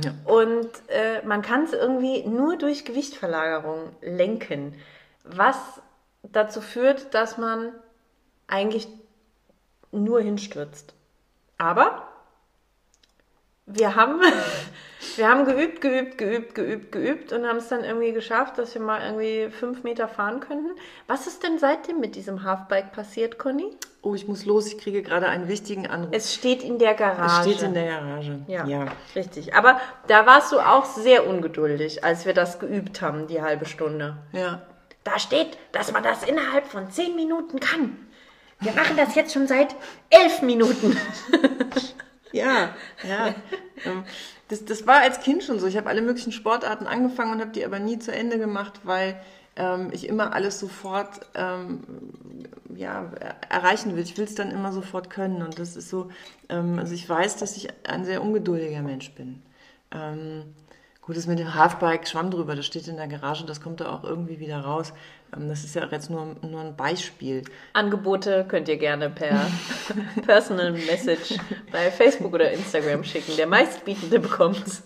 Ja. 0.03 0.11
Und 0.25 0.69
äh, 0.89 1.25
man 1.25 1.41
kann 1.41 1.63
es 1.63 1.71
irgendwie 1.71 2.27
nur 2.27 2.57
durch 2.57 2.83
Gewichtverlagerung 2.83 3.95
lenken. 4.01 4.75
Was 5.23 5.81
dazu 6.23 6.61
führt, 6.61 7.13
dass 7.13 7.37
man 7.37 7.73
eigentlich 8.47 8.87
nur 9.91 10.21
hinstürzt. 10.21 10.93
Aber 11.57 12.07
wir 13.65 13.95
haben, 13.95 14.21
Wir 15.17 15.29
haben 15.29 15.45
geübt, 15.45 15.81
geübt, 15.81 16.17
geübt, 16.17 16.55
geübt, 16.55 16.91
geübt 16.91 17.33
und 17.33 17.45
haben 17.45 17.57
es 17.57 17.67
dann 17.67 17.83
irgendwie 17.83 18.13
geschafft, 18.13 18.57
dass 18.57 18.73
wir 18.75 18.81
mal 18.81 19.01
irgendwie 19.01 19.49
fünf 19.49 19.83
Meter 19.83 20.07
fahren 20.07 20.39
könnten. 20.39 20.69
Was 21.07 21.27
ist 21.27 21.43
denn 21.43 21.57
seitdem 21.57 21.99
mit 21.99 22.15
diesem 22.15 22.43
Halfbike 22.43 22.91
passiert, 22.91 23.37
Conny? 23.37 23.75
Oh, 24.03 24.15
ich 24.15 24.27
muss 24.27 24.45
los, 24.45 24.67
ich 24.67 24.77
kriege 24.77 25.01
gerade 25.01 25.27
einen 25.27 25.47
wichtigen 25.47 25.87
Anruf. 25.87 26.09
Es 26.11 26.33
steht 26.33 26.63
in 26.63 26.79
der 26.79 26.93
Garage. 26.93 27.49
Es 27.49 27.55
steht 27.55 27.67
in 27.67 27.73
der 27.73 27.99
Garage. 27.99 28.39
Ja, 28.47 28.65
ja. 28.65 28.85
richtig. 29.15 29.53
Aber 29.55 29.79
da 30.07 30.25
warst 30.25 30.51
du 30.51 30.59
auch 30.59 30.85
sehr 30.85 31.27
ungeduldig, 31.27 32.03
als 32.03 32.25
wir 32.25 32.33
das 32.33 32.59
geübt 32.59 33.01
haben, 33.01 33.27
die 33.27 33.41
halbe 33.41 33.65
Stunde. 33.65 34.17
ja. 34.33 34.61
Da 35.03 35.19
steht, 35.19 35.57
dass 35.71 35.91
man 35.91 36.03
das 36.03 36.23
innerhalb 36.23 36.67
von 36.67 36.91
zehn 36.91 37.15
Minuten 37.15 37.59
kann. 37.59 38.07
Wir 38.59 38.73
machen 38.73 38.95
das 38.95 39.15
jetzt 39.15 39.33
schon 39.33 39.47
seit 39.47 39.75
elf 40.09 40.41
Minuten. 40.41 40.97
Ja, 42.33 42.75
ja. 43.07 43.35
Ähm, 43.85 44.03
das, 44.47 44.65
das 44.65 44.87
war 44.87 45.01
als 45.01 45.19
Kind 45.21 45.43
schon 45.43 45.59
so. 45.59 45.67
Ich 45.67 45.77
habe 45.77 45.89
alle 45.89 46.01
möglichen 46.01 46.31
Sportarten 46.31 46.87
angefangen 46.87 47.33
und 47.33 47.41
habe 47.41 47.51
die 47.51 47.65
aber 47.65 47.79
nie 47.79 47.99
zu 47.99 48.11
Ende 48.13 48.37
gemacht, 48.37 48.81
weil 48.83 49.21
ähm, 49.55 49.89
ich 49.91 50.07
immer 50.07 50.33
alles 50.33 50.59
sofort 50.59 51.19
ähm, 51.35 51.83
ja, 52.75 53.11
erreichen 53.49 53.95
will. 53.95 54.03
Ich 54.03 54.17
will 54.17 54.25
es 54.25 54.35
dann 54.35 54.51
immer 54.51 54.71
sofort 54.71 55.09
können. 55.09 55.41
Und 55.41 55.59
das 55.59 55.75
ist 55.75 55.89
so, 55.89 56.09
ähm, 56.49 56.79
also 56.79 56.93
ich 56.93 57.07
weiß, 57.07 57.37
dass 57.37 57.57
ich 57.57 57.67
ein 57.87 58.05
sehr 58.05 58.21
ungeduldiger 58.21 58.81
Mensch 58.81 59.11
bin. 59.11 59.41
Gut, 61.11 61.17
das 61.17 61.27
mit 61.27 61.39
dem 61.39 61.53
Halfbike, 61.55 62.07
Schwamm 62.07 62.31
drüber, 62.31 62.55
das 62.55 62.65
steht 62.65 62.87
in 62.87 62.95
der 62.95 63.09
Garage, 63.09 63.43
das 63.45 63.59
kommt 63.59 63.81
da 63.81 63.91
auch 63.91 64.05
irgendwie 64.05 64.39
wieder 64.39 64.61
raus. 64.61 64.93
Ähm, 65.35 65.49
das 65.49 65.65
ist 65.65 65.75
ja 65.75 65.85
auch 65.85 65.91
jetzt 65.91 66.09
nur, 66.09 66.37
nur 66.41 66.61
ein 66.61 66.77
Beispiel. 66.77 67.43
Angebote 67.73 68.45
könnt 68.47 68.69
ihr 68.69 68.77
gerne 68.77 69.09
per 69.09 69.45
Personal 70.25 70.71
Message 70.71 71.35
bei 71.69 71.91
Facebook 71.91 72.33
oder 72.33 72.49
Instagram 72.53 73.03
schicken. 73.03 73.35
Der 73.35 73.45
meistbietende 73.45 74.21
bekommt's. 74.21 74.83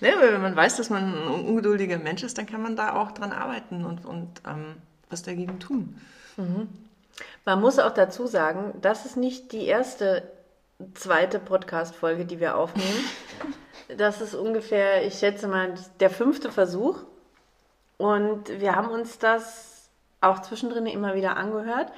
Ne, 0.00 0.12
weil 0.20 0.34
wenn 0.34 0.42
man 0.42 0.54
weiß, 0.54 0.76
dass 0.76 0.88
man 0.88 1.02
ein 1.02 1.26
ungeduldiger 1.26 1.98
Mensch 1.98 2.22
ist, 2.22 2.38
dann 2.38 2.46
kann 2.46 2.62
man 2.62 2.76
da 2.76 2.94
auch 2.94 3.10
dran 3.10 3.32
arbeiten 3.32 3.84
und, 3.84 4.04
und 4.04 4.42
ähm, 4.46 4.76
was 5.10 5.24
dagegen 5.24 5.58
tun. 5.58 6.00
Man 7.44 7.60
muss 7.60 7.80
auch 7.80 7.94
dazu 7.94 8.28
sagen, 8.28 8.74
das 8.80 9.06
ist 9.06 9.16
nicht 9.16 9.50
die 9.50 9.66
erste, 9.66 10.22
zweite 10.94 11.38
Podcast-Folge, 11.38 12.24
die 12.24 12.40
wir 12.40 12.56
aufnehmen. 12.56 13.04
Das 13.98 14.22
ist 14.22 14.34
ungefähr, 14.34 15.06
ich 15.06 15.18
schätze 15.18 15.46
mal, 15.46 15.74
der 16.00 16.08
fünfte 16.08 16.50
Versuch. 16.50 17.00
Und 17.98 18.48
wir 18.60 18.74
haben 18.74 18.88
uns 18.88 19.18
das 19.18 19.90
auch 20.22 20.40
zwischendrin 20.40 20.86
immer 20.86 21.14
wieder 21.14 21.36
angehört. 21.36 21.92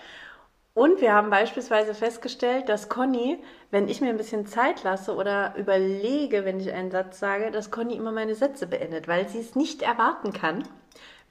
Und 0.74 1.00
wir 1.00 1.14
haben 1.14 1.30
beispielsweise 1.30 1.94
festgestellt, 1.94 2.68
dass 2.68 2.88
Conny, 2.88 3.42
wenn 3.70 3.88
ich 3.88 4.00
mir 4.00 4.10
ein 4.10 4.18
bisschen 4.18 4.46
Zeit 4.46 4.82
lasse 4.82 5.14
oder 5.14 5.54
überlege, 5.56 6.44
wenn 6.44 6.60
ich 6.60 6.72
einen 6.72 6.90
Satz 6.90 7.18
sage, 7.18 7.50
dass 7.50 7.70
Conny 7.70 7.94
immer 7.94 8.12
meine 8.12 8.34
Sätze 8.34 8.66
beendet, 8.66 9.06
weil 9.06 9.28
sie 9.28 9.40
es 9.40 9.54
nicht 9.54 9.80
erwarten 9.80 10.32
kann, 10.32 10.64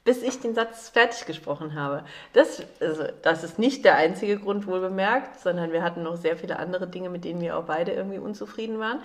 bis 0.06 0.22
ich 0.22 0.40
den 0.40 0.56
Satz 0.56 0.88
fertig 0.90 1.26
gesprochen 1.26 1.76
habe. 1.76 2.06
Das, 2.32 2.64
also, 2.80 3.04
das 3.24 3.44
ist 3.44 3.60
nicht 3.60 3.84
der 3.84 3.96
einzige 3.96 4.38
Grund, 4.38 4.68
wohl 4.68 4.80
bemerkt, 4.80 5.40
sondern 5.40 5.74
wir 5.74 5.84
hatten 5.84 6.04
noch 6.04 6.16
sehr 6.16 6.38
viele 6.38 6.58
andere 6.58 6.88
Dinge, 6.88 7.10
mit 7.10 7.26
denen 7.26 7.42
wir 7.42 7.58
auch 7.58 7.66
beide 7.66 7.92
irgendwie 7.92 8.20
unzufrieden 8.20 8.80
waren. 8.80 9.02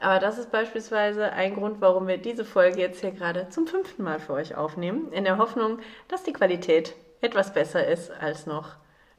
Aber 0.00 0.18
das 0.20 0.38
ist 0.38 0.50
beispielsweise 0.50 1.32
ein 1.32 1.54
Grund, 1.54 1.80
warum 1.80 2.06
wir 2.06 2.18
diese 2.18 2.44
Folge 2.44 2.80
jetzt 2.80 3.00
hier 3.00 3.10
gerade 3.10 3.48
zum 3.50 3.66
fünften 3.66 4.02
Mal 4.02 4.20
für 4.20 4.32
euch 4.32 4.56
aufnehmen, 4.56 5.12
in 5.12 5.24
der 5.24 5.38
Hoffnung, 5.38 5.78
dass 6.08 6.22
die 6.22 6.32
Qualität 6.32 6.94
etwas 7.20 7.52
besser 7.52 7.86
ist 7.86 8.10
als 8.10 8.46
noch 8.46 8.76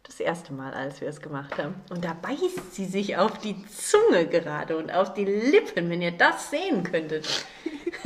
das 0.09 0.19
erste 0.19 0.53
Mal, 0.53 0.73
als 0.73 1.01
wir 1.01 1.07
es 1.07 1.21
gemacht 1.21 1.57
haben. 1.57 1.75
Und 1.89 2.03
da 2.03 2.13
beißt 2.13 2.73
sie 2.73 2.85
sich 2.85 3.17
auf 3.17 3.37
die 3.37 3.55
Zunge 3.67 4.27
gerade 4.27 4.77
und 4.77 4.91
auf 4.91 5.13
die 5.13 5.25
Lippen, 5.25 5.89
wenn 5.89 6.01
ihr 6.01 6.11
das 6.11 6.49
sehen 6.49 6.83
könntet. 6.83 7.45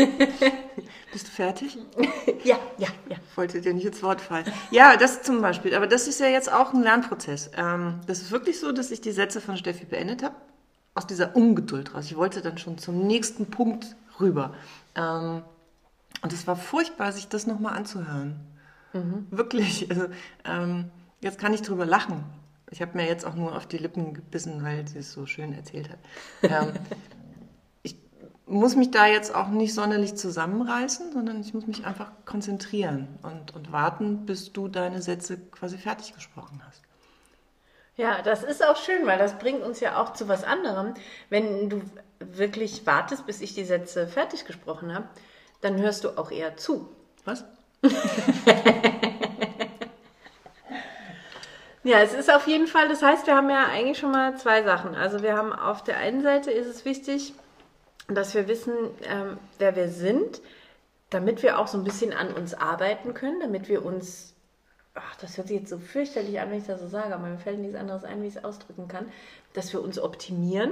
Bist 1.12 1.27
du 1.27 1.31
fertig? 1.31 1.77
Ja, 2.43 2.60
ja, 2.77 2.89
ja. 3.07 3.15
Ich 3.29 3.38
wollte 3.38 3.62
dir 3.62 3.74
nicht 3.74 3.86
ins 3.86 4.03
Wort 4.03 4.19
fallen. 4.19 4.45
Ja, 4.69 4.98
das 4.98 5.24
zum 5.24 5.41
Beispiel. 5.41 5.74
Aber 5.75 5.88
das 5.88 6.10
ist 6.10 6.19
ja 6.19 6.27
jetzt 6.27 6.51
auch 6.51 6.74
ein 6.74 6.83
Lernprozess. 6.83 7.51
Ähm, 7.55 8.01
das 8.05 8.22
ist 8.22 8.31
wirklich 8.31 8.60
so, 8.60 8.74
dass 8.74 8.91
ich 8.91 9.00
die 9.00 9.13
Sätze 9.13 9.39
von 9.39 9.55
Steffi 9.55 9.86
beendet 9.86 10.24
habe. 10.24 10.36
Aus 10.93 11.07
dieser 11.07 11.33
Ungeduld 11.33 11.95
raus. 11.95 12.05
Ich 12.07 12.17
wollte 12.17 12.41
dann 12.41 12.57
schon 12.57 12.77
zum 12.77 13.07
nächsten 13.07 13.45
Punkt 13.45 13.95
rüber. 14.19 14.53
Ähm, 14.95 15.41
und 16.22 16.33
es 16.33 16.45
war 16.48 16.57
furchtbar, 16.57 17.13
sich 17.13 17.29
das 17.29 17.48
nochmal 17.48 17.77
anzuhören. 17.77 18.41
Wirklich. 19.31 19.89
Also, 19.89 20.07
ähm, 20.45 20.91
jetzt 21.24 21.39
kann 21.39 21.53
ich 21.53 21.62
drüber 21.62 21.86
lachen. 21.86 22.24
Ich 22.70 22.82
habe 22.82 22.98
mir 22.98 23.08
jetzt 23.08 23.25
auch 23.25 23.36
nur 23.36 23.56
auf 23.56 23.65
die 23.65 23.77
Lippen 23.77 24.13
gebissen, 24.13 24.63
weil 24.63 24.88
sie 24.88 25.00
es 25.00 25.12
so 25.12 25.25
schön 25.25 25.53
erzählt 25.53 25.89
hat. 25.89 26.00
Ähm, 26.44 26.74
ich 27.84 27.96
muss 28.46 28.75
mich 28.75 28.92
da 28.92 29.08
jetzt 29.08 29.34
auch 29.34 29.48
nicht 29.48 29.74
sonderlich 29.74 30.15
zusammenreißen, 30.15 31.13
sondern 31.13 31.42
ich 31.42 31.53
muss 31.53 31.65
mich 31.65 31.86
einfach 31.86 32.12
konzentrieren 32.25 33.08
und, 33.24 33.56
und 33.56 33.72
warten, 33.72 34.25
bis 34.25 34.53
du 34.53 34.68
deine 34.68 35.01
Sätze 35.01 35.38
quasi 35.38 35.77
fertig 35.77 36.13
gesprochen 36.13 36.62
hast. 36.65 36.82
Ja, 37.96 38.24
das 38.24 38.44
ist 38.44 38.65
auch 38.65 38.75
schön, 38.75 39.06
weil 39.06 39.20
das 39.20 39.38
bringt 39.38 39.62
uns 39.62 39.80
ja 39.80 40.01
auch 40.01 40.13
zu 40.13 40.27
was 40.27 40.44
anderem. 40.44 40.96
Wenn 41.30 41.70
du 41.70 41.84
wirklich 42.20 42.88
wartest, 42.88 43.27
bis 43.27 43.39
ich 43.42 43.53
die 43.53 43.65
Sätze 43.65 44.08
fertig 44.08 44.46
gesprochen 44.46 44.96
habe, 44.96 45.08
dann 45.62 45.77
hörst 45.77 46.03
du 46.03 46.18
auch 46.18 46.32
eher 46.32 46.58
zu. 46.58 46.89
Was? 47.24 47.46
Ja, 51.84 52.00
es 52.00 52.13
ist 52.13 52.32
auf 52.34 52.48
jeden 52.48 52.68
Fall, 52.68 52.88
das 52.88 53.02
heißt, 53.02 53.28
wir 53.28 53.36
haben 53.36 53.50
ja 53.50 53.66
eigentlich 53.66 53.98
schon 53.98 54.12
mal 54.12 54.38
zwei 54.38 54.63
Sachen. 54.63 54.96
Also 54.96 55.22
wir 55.22 55.36
haben 55.36 55.52
auf 55.52 55.84
der 55.84 55.98
einen 55.98 56.22
Seite 56.22 56.50
ist 56.50 56.68
es 56.68 56.86
wichtig, 56.86 57.34
dass 58.08 58.34
wir 58.34 58.48
wissen, 58.48 58.74
ähm, 59.04 59.38
wer 59.60 59.75
wir 59.75 59.90
sind, 59.90 60.42
damit 61.10 61.44
wir 61.44 61.60
auch 61.60 61.68
so 61.68 61.78
ein 61.78 61.84
bisschen 61.84 62.13
an 62.13 62.34
uns 62.34 62.54
arbeiten 62.54 63.13
können, 63.13 63.42
damit 63.42 63.68
wir 63.68 63.86
uns, 63.86 64.34
ach, 64.96 65.16
das 65.18 65.38
hört 65.38 65.50
sich 65.50 65.60
jetzt 65.60 65.70
so 65.70 65.78
fürchterlich 65.78 66.40
an, 66.40 66.52
wenn 66.52 66.60
ich 66.60 66.68
das 66.68 66.80
so 66.80 66.88
sage, 66.88 67.13
aber 67.13 67.28
mir 67.28 67.38
fällt 67.38 67.60
nichts 67.60 67.75
anderes 67.75 68.06
ein, 68.06 68.22
wie 68.22 68.28
ich 68.28 68.36
es 68.38 68.44
ausdrücken 68.44 68.88
kann, 68.88 69.12
dass 69.54 69.74
wir 69.74 69.82
uns 69.82 70.00
optimieren. 70.00 70.72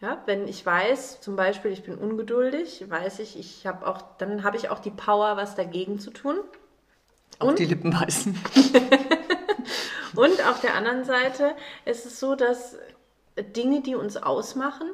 Ja, 0.00 0.22
wenn 0.26 0.46
ich 0.46 0.64
weiß, 0.64 1.20
zum 1.20 1.34
Beispiel, 1.34 1.72
ich 1.72 1.82
bin 1.82 1.98
ungeduldig, 1.98 2.88
weiß 2.88 3.18
ich, 3.18 3.36
ich 3.36 3.66
habe 3.66 3.84
auch, 3.84 4.00
dann 4.18 4.44
habe 4.44 4.56
ich 4.56 4.70
auch 4.70 4.78
die 4.78 4.92
Power, 4.92 5.36
was 5.36 5.56
dagegen 5.56 5.98
zu 5.98 6.12
tun. 6.12 6.36
Auf 7.40 7.56
die 7.56 7.64
Lippen 7.64 7.90
beißen. 7.90 8.38
Und 10.14 10.44
auf 10.46 10.60
der 10.60 10.74
anderen 10.74 11.04
Seite 11.04 11.54
ist 11.84 12.06
es 12.06 12.20
so, 12.20 12.34
dass 12.34 12.76
Dinge, 13.36 13.82
die 13.82 13.94
uns 13.94 14.16
ausmachen, 14.16 14.90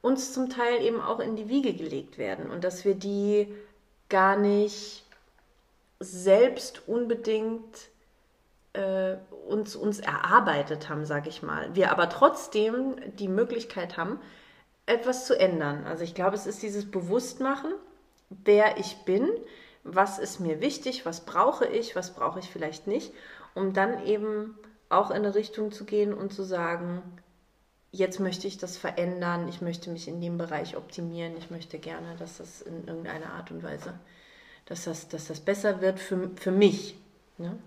uns 0.00 0.32
zum 0.32 0.48
Teil 0.48 0.82
eben 0.82 1.00
auch 1.00 1.20
in 1.20 1.36
die 1.36 1.48
Wiege 1.48 1.74
gelegt 1.74 2.18
werden 2.18 2.50
und 2.50 2.64
dass 2.64 2.84
wir 2.84 2.94
die 2.94 3.52
gar 4.08 4.36
nicht 4.36 5.04
selbst 6.00 6.86
unbedingt 6.86 7.88
äh, 8.72 9.16
uns, 9.48 9.74
uns 9.74 9.98
erarbeitet 9.98 10.88
haben, 10.88 11.04
sage 11.04 11.28
ich 11.28 11.42
mal. 11.42 11.74
Wir 11.74 11.90
aber 11.90 12.08
trotzdem 12.08 12.96
die 13.18 13.28
Möglichkeit 13.28 13.96
haben, 13.96 14.20
etwas 14.86 15.26
zu 15.26 15.38
ändern. 15.38 15.84
Also 15.84 16.04
ich 16.04 16.14
glaube, 16.14 16.36
es 16.36 16.46
ist 16.46 16.62
dieses 16.62 16.90
Bewusstmachen, 16.90 17.72
wer 18.30 18.78
ich 18.78 18.96
bin, 19.04 19.28
was 19.84 20.18
ist 20.18 20.38
mir 20.38 20.60
wichtig, 20.60 21.04
was 21.06 21.24
brauche 21.24 21.66
ich, 21.66 21.96
was 21.96 22.14
brauche 22.14 22.38
ich 22.38 22.50
vielleicht 22.50 22.86
nicht, 22.86 23.12
um 23.58 23.72
dann 23.72 24.06
eben 24.06 24.54
auch 24.88 25.10
in 25.10 25.16
eine 25.16 25.34
Richtung 25.34 25.72
zu 25.72 25.84
gehen 25.84 26.14
und 26.14 26.32
zu 26.32 26.44
sagen, 26.44 27.02
jetzt 27.90 28.20
möchte 28.20 28.46
ich 28.46 28.56
das 28.56 28.76
verändern, 28.76 29.48
ich 29.48 29.60
möchte 29.60 29.90
mich 29.90 30.08
in 30.08 30.20
dem 30.20 30.38
Bereich 30.38 30.76
optimieren, 30.76 31.36
ich 31.36 31.50
möchte 31.50 31.78
gerne, 31.78 32.16
dass 32.18 32.38
das 32.38 32.62
in 32.62 32.86
irgendeiner 32.86 33.32
Art 33.32 33.50
und 33.50 33.62
Weise, 33.62 33.98
dass 34.66 34.84
das, 34.84 35.08
dass 35.08 35.26
das 35.26 35.40
besser 35.40 35.80
wird 35.80 35.98
für, 35.98 36.30
für 36.36 36.52
mich. 36.52 36.96
Ne? 37.36 37.58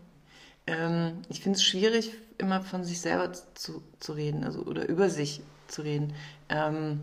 Ähm, 0.65 1.21
ich 1.29 1.41
finde 1.41 1.57
es 1.57 1.63
schwierig, 1.63 2.13
immer 2.37 2.61
von 2.61 2.83
sich 2.83 3.01
selber 3.01 3.33
zu, 3.53 3.83
zu 3.99 4.13
reden, 4.13 4.43
also 4.43 4.61
oder 4.61 4.87
über 4.87 5.09
sich 5.09 5.41
zu 5.67 5.81
reden. 5.81 6.15
Ähm, 6.49 7.01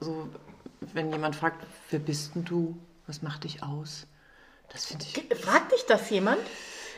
so, 0.00 0.28
wenn 0.80 1.10
jemand 1.10 1.36
fragt, 1.36 1.66
wer 1.90 2.00
bist 2.00 2.34
denn 2.34 2.44
du? 2.44 2.76
Was 3.06 3.22
macht 3.22 3.44
dich 3.44 3.62
aus? 3.62 4.06
Das 4.68 4.86
finde 4.86 5.04
ich. 5.04 5.38
Fragt 5.38 5.72
dich 5.72 5.84
das 5.86 6.08
jemand? 6.10 6.38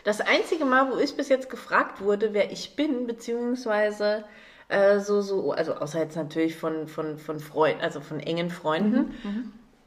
Das 0.04 0.20
einzige 0.20 0.64
Mal, 0.64 0.90
wo 0.90 0.98
ich 0.98 1.16
bis 1.16 1.28
jetzt 1.28 1.48
gefragt 1.48 2.00
wurde, 2.00 2.32
wer 2.34 2.50
ich 2.50 2.74
bin, 2.74 3.06
beziehungsweise 3.06 4.24
äh, 4.68 4.98
so, 5.00 5.20
so, 5.20 5.52
also 5.52 5.74
außer 5.74 6.00
jetzt 6.00 6.16
natürlich 6.16 6.56
von, 6.56 6.88
von, 6.88 7.18
von 7.18 7.38
Freunden, 7.38 7.82
also 7.82 8.00
von 8.00 8.18
engen 8.20 8.50
Freunden, 8.50 9.14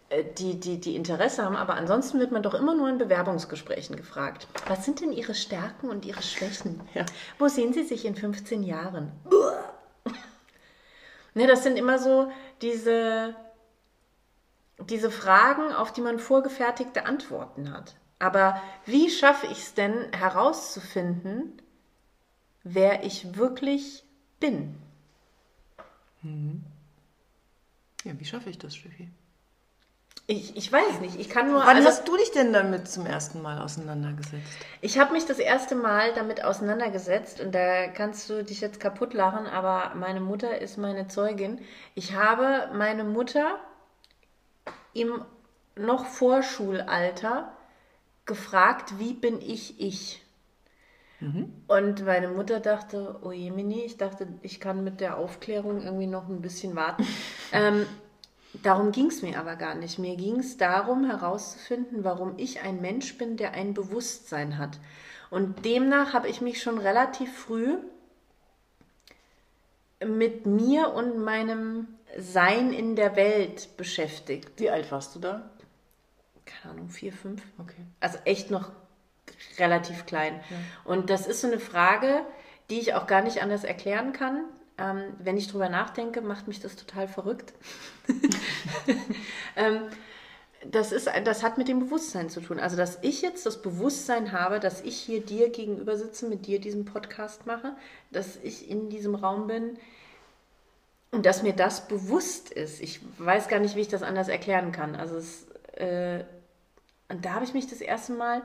äh, 0.09 0.23
die, 0.37 0.59
die, 0.59 0.79
die 0.79 0.95
Interesse 0.95 1.43
haben, 1.43 1.55
aber 1.55 1.73
ansonsten 1.73 2.19
wird 2.19 2.31
man 2.31 2.43
doch 2.43 2.53
immer 2.53 2.75
nur 2.75 2.87
in 2.87 2.97
Bewerbungsgesprächen 2.97 3.95
gefragt. 3.95 4.47
Was 4.67 4.85
sind 4.85 5.01
denn 5.01 5.11
Ihre 5.11 5.33
Stärken 5.33 5.89
und 5.89 6.05
Ihre 6.05 6.21
Schwächen? 6.21 6.81
Ja. 6.93 7.05
Wo 7.39 7.47
sehen 7.47 7.73
Sie 7.73 7.83
sich 7.83 8.05
in 8.05 8.15
15 8.15 8.63
Jahren? 8.63 9.11
ne, 11.33 11.47
das 11.47 11.63
sind 11.63 11.77
immer 11.77 11.99
so 11.99 12.31
diese, 12.61 13.35
diese 14.87 15.11
Fragen, 15.11 15.73
auf 15.73 15.91
die 15.91 16.01
man 16.01 16.19
vorgefertigte 16.19 17.05
Antworten 17.05 17.73
hat. 17.73 17.95
Aber 18.19 18.61
wie 18.85 19.09
schaffe 19.09 19.47
ich 19.47 19.59
es 19.59 19.73
denn 19.73 20.11
herauszufinden, 20.13 21.61
wer 22.63 23.03
ich 23.03 23.35
wirklich 23.35 24.03
bin? 24.39 24.75
Ja, 28.03 28.19
wie 28.19 28.25
schaffe 28.25 28.49
ich 28.49 28.57
das, 28.57 28.75
Steffi? 28.75 29.09
Ich, 30.27 30.57
ich 30.57 30.71
weiß 30.71 31.01
nicht. 31.01 31.19
Ich 31.19 31.29
kann 31.29 31.51
nur. 31.51 31.59
Wann 31.59 31.77
also, 31.77 31.87
hast 31.87 32.07
du 32.07 32.17
dich 32.17 32.31
denn 32.31 32.51
damit 32.51 32.87
zum 32.87 33.05
ersten 33.05 33.43
Mal 33.43 33.61
auseinandergesetzt? 33.61 34.57
Ich 34.81 34.97
habe 34.97 35.13
mich 35.13 35.25
das 35.25 35.37
erste 35.37 35.75
Mal 35.75 36.13
damit 36.15 36.43
auseinandergesetzt 36.43 37.41
und 37.41 37.53
da 37.53 37.87
kannst 37.87 38.27
du 38.29 38.43
dich 38.43 38.59
jetzt 38.59 38.79
kaputt 38.79 39.13
lachen, 39.13 39.45
aber 39.45 39.93
meine 39.93 40.21
Mutter 40.21 40.59
ist 40.61 40.77
meine 40.77 41.07
Zeugin. 41.07 41.61
Ich 41.93 42.15
habe 42.15 42.71
meine 42.73 43.03
Mutter 43.03 43.59
im 44.93 45.23
noch 45.75 46.05
Vorschulalter 46.05 47.54
gefragt, 48.25 48.99
wie 48.99 49.13
bin 49.13 49.39
ich 49.41 49.79
ich? 49.79 50.25
Und 51.67 52.05
meine 52.05 52.27
Mutter 52.27 52.59
dachte, 52.59 53.19
oh 53.23 53.31
Jemini, 53.31 53.81
ich 53.81 53.97
dachte, 53.97 54.27
ich 54.41 54.59
kann 54.59 54.83
mit 54.83 54.99
der 54.99 55.17
Aufklärung 55.17 55.81
irgendwie 55.81 56.07
noch 56.07 56.27
ein 56.27 56.41
bisschen 56.41 56.75
warten. 56.75 57.07
ähm, 57.51 57.85
darum 58.63 58.91
ging 58.91 59.07
es 59.07 59.21
mir 59.21 59.39
aber 59.39 59.55
gar 59.55 59.75
nicht. 59.75 59.97
Mir 59.97 60.15
ging 60.17 60.39
es 60.39 60.57
darum 60.57 61.05
herauszufinden, 61.05 62.03
warum 62.03 62.33
ich 62.37 62.61
ein 62.61 62.81
Mensch 62.81 63.17
bin, 63.17 63.37
der 63.37 63.53
ein 63.53 63.73
Bewusstsein 63.73 64.57
hat. 64.57 64.79
Und 65.29 65.65
demnach 65.65 66.13
habe 66.13 66.27
ich 66.27 66.41
mich 66.41 66.61
schon 66.61 66.77
relativ 66.77 67.35
früh 67.35 67.77
mit 70.05 70.45
mir 70.45 70.93
und 70.93 71.23
meinem 71.23 71.87
Sein 72.17 72.73
in 72.73 72.95
der 72.95 73.15
Welt 73.15 73.77
beschäftigt. 73.77 74.51
Wie 74.57 74.69
alt 74.69 74.91
warst 74.91 75.15
du 75.15 75.19
da? 75.19 75.49
Keine 76.45 76.73
Ahnung, 76.73 76.89
vier, 76.89 77.11
fünf. 77.11 77.41
Okay. 77.57 77.85
Also 77.99 78.17
echt 78.25 78.51
noch 78.51 78.71
relativ 79.57 80.05
klein. 80.05 80.39
Und 80.83 81.09
das 81.09 81.27
ist 81.27 81.41
so 81.41 81.47
eine 81.47 81.59
Frage, 81.59 82.25
die 82.69 82.79
ich 82.79 82.93
auch 82.93 83.07
gar 83.07 83.21
nicht 83.21 83.41
anders 83.41 83.63
erklären 83.63 84.13
kann. 84.13 84.45
Ähm, 84.77 85.13
wenn 85.19 85.37
ich 85.37 85.47
drüber 85.47 85.69
nachdenke, 85.69 86.21
macht 86.21 86.47
mich 86.47 86.59
das 86.59 86.75
total 86.75 87.07
verrückt. 87.07 87.53
ähm, 89.55 89.81
das, 90.65 90.91
ist, 90.91 91.09
das 91.23 91.43
hat 91.43 91.57
mit 91.57 91.67
dem 91.67 91.79
Bewusstsein 91.79 92.29
zu 92.29 92.41
tun. 92.41 92.59
Also, 92.59 92.75
dass 92.75 92.99
ich 93.01 93.21
jetzt 93.21 93.45
das 93.45 93.61
Bewusstsein 93.61 94.31
habe, 94.31 94.59
dass 94.59 94.81
ich 94.81 94.97
hier 94.97 95.21
dir 95.21 95.49
gegenüber 95.49 95.95
sitze, 95.95 96.27
mit 96.27 96.45
dir 96.45 96.59
diesen 96.59 96.85
Podcast 96.85 97.45
mache, 97.45 97.75
dass 98.11 98.37
ich 98.37 98.69
in 98.69 98.89
diesem 98.89 99.15
Raum 99.15 99.47
bin 99.47 99.77
und 101.11 101.25
dass 101.25 101.43
mir 101.43 101.53
das 101.53 101.87
bewusst 101.87 102.51
ist. 102.51 102.81
Ich 102.81 102.99
weiß 103.17 103.47
gar 103.47 103.59
nicht, 103.59 103.75
wie 103.77 103.81
ich 103.81 103.87
das 103.87 104.03
anders 104.03 104.27
erklären 104.27 104.73
kann. 104.73 104.95
Also, 104.95 105.15
es, 105.15 105.47
äh, 105.77 106.25
und 107.09 107.25
da 107.25 107.33
habe 107.33 107.45
ich 107.45 107.53
mich 107.53 107.67
das 107.67 107.81
erste 107.81 108.13
Mal 108.13 108.41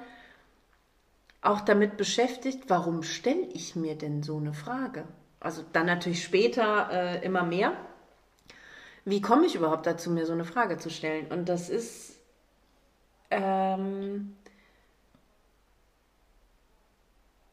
auch 1.42 1.60
damit 1.60 1.96
beschäftigt, 1.96 2.64
warum 2.68 3.02
stelle 3.02 3.46
ich 3.52 3.76
mir 3.76 3.96
denn 3.96 4.22
so 4.22 4.36
eine 4.36 4.52
Frage? 4.52 5.04
Also 5.40 5.64
dann 5.72 5.86
natürlich 5.86 6.22
später 6.22 6.90
äh, 6.90 7.24
immer 7.24 7.44
mehr. 7.44 7.72
Wie 9.06 9.22
komme 9.22 9.46
ich 9.46 9.54
überhaupt 9.54 9.86
dazu, 9.86 10.10
mir 10.10 10.26
so 10.26 10.34
eine 10.34 10.44
Frage 10.44 10.76
zu 10.76 10.90
stellen? 10.90 11.26
Und 11.32 11.48
das 11.48 11.70
ist 11.70 12.18
ähm, 13.30 14.36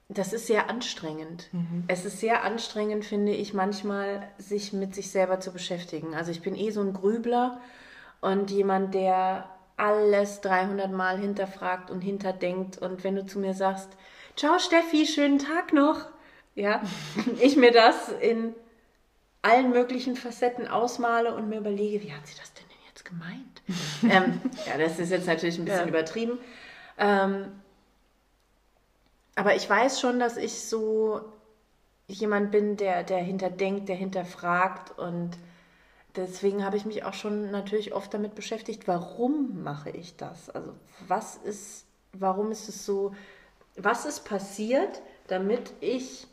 das 0.10 0.34
ist 0.34 0.48
sehr 0.48 0.70
anstrengend. 0.70 1.50
Es 1.88 2.06
ist 2.06 2.20
sehr 2.20 2.44
anstrengend, 2.44 3.04
finde 3.04 3.34
ich, 3.34 3.54
manchmal 3.54 4.28
sich 4.38 4.72
mit 4.72 4.96
sich 4.96 5.12
selber 5.12 5.40
zu 5.40 5.52
beschäftigen. 5.52 6.16
Also 6.16 6.32
ich 6.32 6.42
bin 6.42 6.56
eh 6.56 6.72
so 6.72 6.82
ein 6.82 6.94
Grübler 6.94 7.60
und 8.22 8.50
jemand, 8.50 8.94
der 8.94 9.50
alles 9.78 10.42
300 10.42 10.92
Mal 10.92 11.18
hinterfragt 11.20 11.90
und 11.92 12.02
hinterdenkt. 12.02 12.80
Und 12.80 13.04
wenn 13.04 13.16
du 13.16 13.26
zu 13.26 13.40
mir 13.40 13.54
sagst, 13.54 13.90
ciao 14.36 14.60
Steffi, 14.60 15.06
schönen 15.06 15.40
Tag 15.40 15.72
noch, 15.72 16.06
ja, 16.56 16.82
ich 17.40 17.56
mir 17.56 17.72
das 17.72 18.10
in 18.10 18.56
allen 19.44 19.70
möglichen 19.70 20.16
Facetten 20.16 20.68
ausmale 20.68 21.34
und 21.34 21.48
mir 21.48 21.60
überlege, 21.60 22.04
wie 22.04 22.12
hat 22.12 22.26
sie 22.28 22.36
das 22.38 22.54
denn 22.54 22.66
jetzt 22.90 23.06
gemeint? 23.06 23.62
ähm, 24.10 24.42
ja, 24.66 24.78
das 24.78 25.00
ist 25.00 25.12
jetzt 25.12 25.28
natürlich 25.28 25.58
ein 25.60 25.66
bisschen 25.66 25.82
Ja. 25.84 25.88
übertrieben. 25.88 26.40
Ähm, 26.98 27.52
aber 29.36 29.56
ich 29.56 29.70
weiß 29.70 30.00
schon, 30.02 30.20
dass 30.20 30.36
ich 30.36 30.62
so 30.62 31.22
jemand 32.08 32.50
bin, 32.52 32.78
der, 32.78 33.04
der 33.04 33.20
hinterdenkt, 33.20 33.88
der 33.88 33.96
hinterfragt 33.96 34.98
und 34.98 35.32
deswegen 36.18 36.66
habe 36.66 36.78
ich 36.78 36.86
mich 36.86 37.04
auch 37.04 37.14
schon 37.14 37.52
natürlich 37.52 37.94
oft 37.94 38.14
damit 38.14 38.36
beschäftigt, 38.36 38.88
warum 38.88 39.64
mache 39.64 39.90
ich 39.90 40.18
das? 40.18 40.50
Also 40.50 40.74
was 41.08 41.38
ist, 41.38 41.86
warum 42.14 42.52
ist 42.52 42.68
es 42.68 42.86
so, 42.86 43.14
was 43.76 44.06
ist 44.06 44.26
passiert, 44.26 45.02
damit 45.28 45.74
ich 45.80 46.28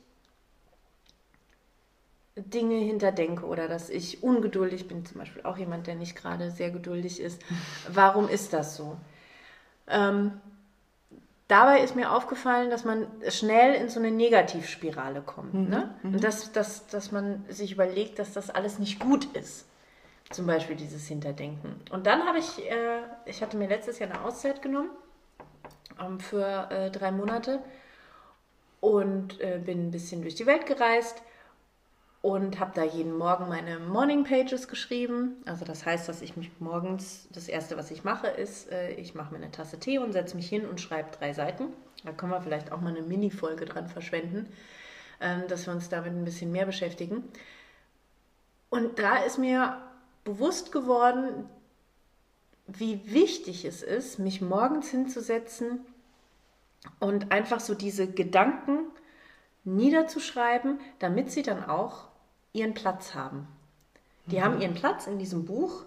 Dinge 2.36 2.76
hinterdenke 2.76 3.46
oder 3.46 3.68
dass 3.68 3.90
ich 3.90 4.22
ungeduldig 4.22 4.88
bin, 4.88 5.06
zum 5.06 5.18
Beispiel 5.18 5.42
auch 5.44 5.56
jemand, 5.56 5.86
der 5.86 5.94
nicht 5.94 6.16
gerade 6.16 6.50
sehr 6.50 6.70
geduldig 6.70 7.20
ist. 7.20 7.40
Warum 7.88 8.28
ist 8.28 8.52
das 8.52 8.76
so? 8.76 8.96
Ähm, 9.86 10.40
dabei 11.46 11.80
ist 11.80 11.94
mir 11.94 12.10
aufgefallen, 12.10 12.70
dass 12.70 12.84
man 12.84 13.06
schnell 13.28 13.74
in 13.74 13.88
so 13.88 14.00
eine 14.00 14.10
Negativspirale 14.10 15.20
kommt. 15.20 15.54
Ne? 15.54 15.94
Und 16.02 16.24
dass, 16.24 16.50
dass, 16.50 16.88
dass 16.88 17.12
man 17.12 17.44
sich 17.48 17.70
überlegt, 17.70 18.18
dass 18.18 18.32
das 18.32 18.50
alles 18.50 18.80
nicht 18.80 18.98
gut 18.98 19.26
ist. 19.36 19.66
Zum 20.34 20.48
Beispiel 20.48 20.74
dieses 20.74 21.06
Hinterdenken. 21.06 21.76
Und 21.92 22.08
dann 22.08 22.26
habe 22.26 22.38
ich, 22.38 22.68
äh, 22.68 23.02
ich 23.24 23.40
hatte 23.40 23.56
mir 23.56 23.68
letztes 23.68 24.00
Jahr 24.00 24.10
eine 24.10 24.24
Auszeit 24.24 24.62
genommen 24.62 24.90
ähm, 26.00 26.18
für 26.18 26.68
äh, 26.72 26.90
drei 26.90 27.12
Monate 27.12 27.60
und 28.80 29.40
äh, 29.40 29.60
bin 29.64 29.86
ein 29.86 29.90
bisschen 29.92 30.22
durch 30.22 30.34
die 30.34 30.46
Welt 30.46 30.66
gereist 30.66 31.22
und 32.20 32.58
habe 32.58 32.72
da 32.74 32.82
jeden 32.82 33.16
Morgen 33.16 33.48
meine 33.48 33.78
Morning 33.78 34.24
Pages 34.24 34.66
geschrieben. 34.66 35.36
Also 35.44 35.64
das 35.64 35.86
heißt, 35.86 36.08
dass 36.08 36.20
ich 36.20 36.36
mich 36.36 36.50
morgens, 36.58 37.28
das 37.30 37.46
Erste, 37.46 37.76
was 37.76 37.92
ich 37.92 38.02
mache, 38.02 38.26
ist, 38.26 38.72
äh, 38.72 38.90
ich 38.94 39.14
mache 39.14 39.32
mir 39.32 39.38
eine 39.38 39.52
Tasse 39.52 39.78
Tee 39.78 39.98
und 39.98 40.12
setze 40.14 40.34
mich 40.34 40.48
hin 40.48 40.66
und 40.66 40.80
schreibe 40.80 41.16
drei 41.16 41.32
Seiten. 41.32 41.68
Da 42.04 42.10
können 42.10 42.32
wir 42.32 42.42
vielleicht 42.42 42.72
auch 42.72 42.80
mal 42.80 42.90
eine 42.90 43.02
Mini-Folge 43.02 43.66
dran 43.66 43.86
verschwenden, 43.86 44.48
ähm, 45.20 45.44
dass 45.46 45.64
wir 45.68 45.72
uns 45.72 45.90
damit 45.90 46.12
ein 46.12 46.24
bisschen 46.24 46.50
mehr 46.50 46.66
beschäftigen. 46.66 47.22
Und 48.68 48.98
da 48.98 49.18
ist 49.18 49.38
mir 49.38 49.80
bewusst 50.24 50.72
geworden, 50.72 51.48
wie 52.66 53.12
wichtig 53.12 53.64
es 53.64 53.82
ist, 53.82 54.18
mich 54.18 54.40
morgens 54.40 54.88
hinzusetzen 54.88 55.80
und 56.98 57.30
einfach 57.30 57.60
so 57.60 57.74
diese 57.74 58.06
Gedanken 58.06 58.86
niederzuschreiben, 59.64 60.80
damit 60.98 61.30
sie 61.30 61.42
dann 61.42 61.64
auch 61.64 62.08
ihren 62.52 62.74
Platz 62.74 63.14
haben. 63.14 63.46
Die 64.26 64.42
haben 64.42 64.60
ihren 64.60 64.74
Platz 64.74 65.06
in 65.06 65.18
diesem 65.18 65.44
Buch 65.44 65.84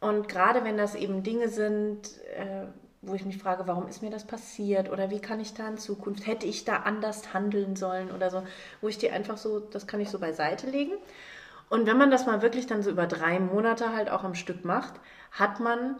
und 0.00 0.28
gerade 0.28 0.64
wenn 0.64 0.76
das 0.76 0.94
eben 0.94 1.22
Dinge 1.22 1.48
sind, 1.48 2.18
äh, 2.36 2.66
wo 3.02 3.14
ich 3.14 3.24
mich 3.24 3.38
frage, 3.38 3.66
warum 3.66 3.88
ist 3.88 4.02
mir 4.02 4.10
das 4.10 4.26
passiert 4.26 4.90
oder 4.90 5.10
wie 5.10 5.20
kann 5.20 5.40
ich 5.40 5.54
da 5.54 5.66
in 5.68 5.78
Zukunft, 5.78 6.26
hätte 6.26 6.46
ich 6.46 6.64
da 6.64 6.76
anders 6.76 7.34
handeln 7.34 7.74
sollen 7.74 8.10
oder 8.10 8.30
so, 8.30 8.42
wo 8.80 8.88
ich 8.88 8.98
die 8.98 9.10
einfach 9.10 9.36
so, 9.36 9.58
das 9.58 9.86
kann 9.86 10.00
ich 10.00 10.10
so 10.10 10.18
beiseite 10.18 10.68
legen. 10.68 10.92
Und 11.70 11.86
wenn 11.86 11.96
man 11.96 12.10
das 12.10 12.26
mal 12.26 12.42
wirklich 12.42 12.66
dann 12.66 12.82
so 12.82 12.90
über 12.90 13.06
drei 13.06 13.38
Monate 13.38 13.94
halt 13.94 14.10
auch 14.10 14.24
am 14.24 14.34
Stück 14.34 14.64
macht, 14.64 14.94
hat 15.30 15.60
man 15.60 15.96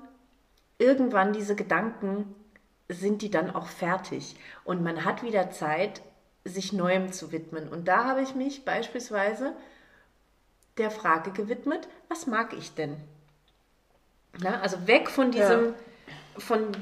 irgendwann 0.79 1.33
diese 1.33 1.55
Gedanken, 1.55 2.35
sind 2.89 3.23
die 3.23 3.31
dann 3.31 3.55
auch 3.55 3.69
fertig. 3.69 4.35
Und 4.65 4.83
man 4.83 5.05
hat 5.05 5.23
wieder 5.23 5.51
Zeit, 5.53 6.03
sich 6.45 6.73
Neuem 6.73 7.13
zu 7.13 7.31
widmen. 7.31 7.69
Und 7.69 7.87
da 7.87 8.05
habe 8.05 8.21
ich 8.21 8.35
mich 8.35 8.65
beispielsweise 8.65 9.53
der 10.77 10.91
Frage 10.91 11.31
gewidmet, 11.31 11.87
was 12.09 12.27
mag 12.27 12.53
ich 12.53 12.75
denn? 12.75 12.97
Na, 14.41 14.61
also 14.61 14.89
weg 14.89 15.09
von 15.09 15.31
diesem, 15.31 15.75
von 16.37 16.73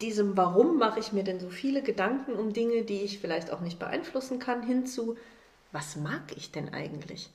diesem, 0.00 0.38
warum 0.38 0.78
mache 0.78 1.00
ich 1.00 1.12
mir 1.12 1.24
denn 1.24 1.40
so 1.40 1.50
viele 1.50 1.82
Gedanken 1.82 2.32
um 2.32 2.54
Dinge, 2.54 2.84
die 2.84 3.02
ich 3.02 3.18
vielleicht 3.18 3.50
auch 3.50 3.60
nicht 3.60 3.78
beeinflussen 3.78 4.38
kann, 4.38 4.62
hin 4.62 4.86
zu, 4.86 5.16
was 5.72 5.96
mag 5.96 6.22
ich 6.36 6.50
denn 6.50 6.72
eigentlich? 6.72 7.30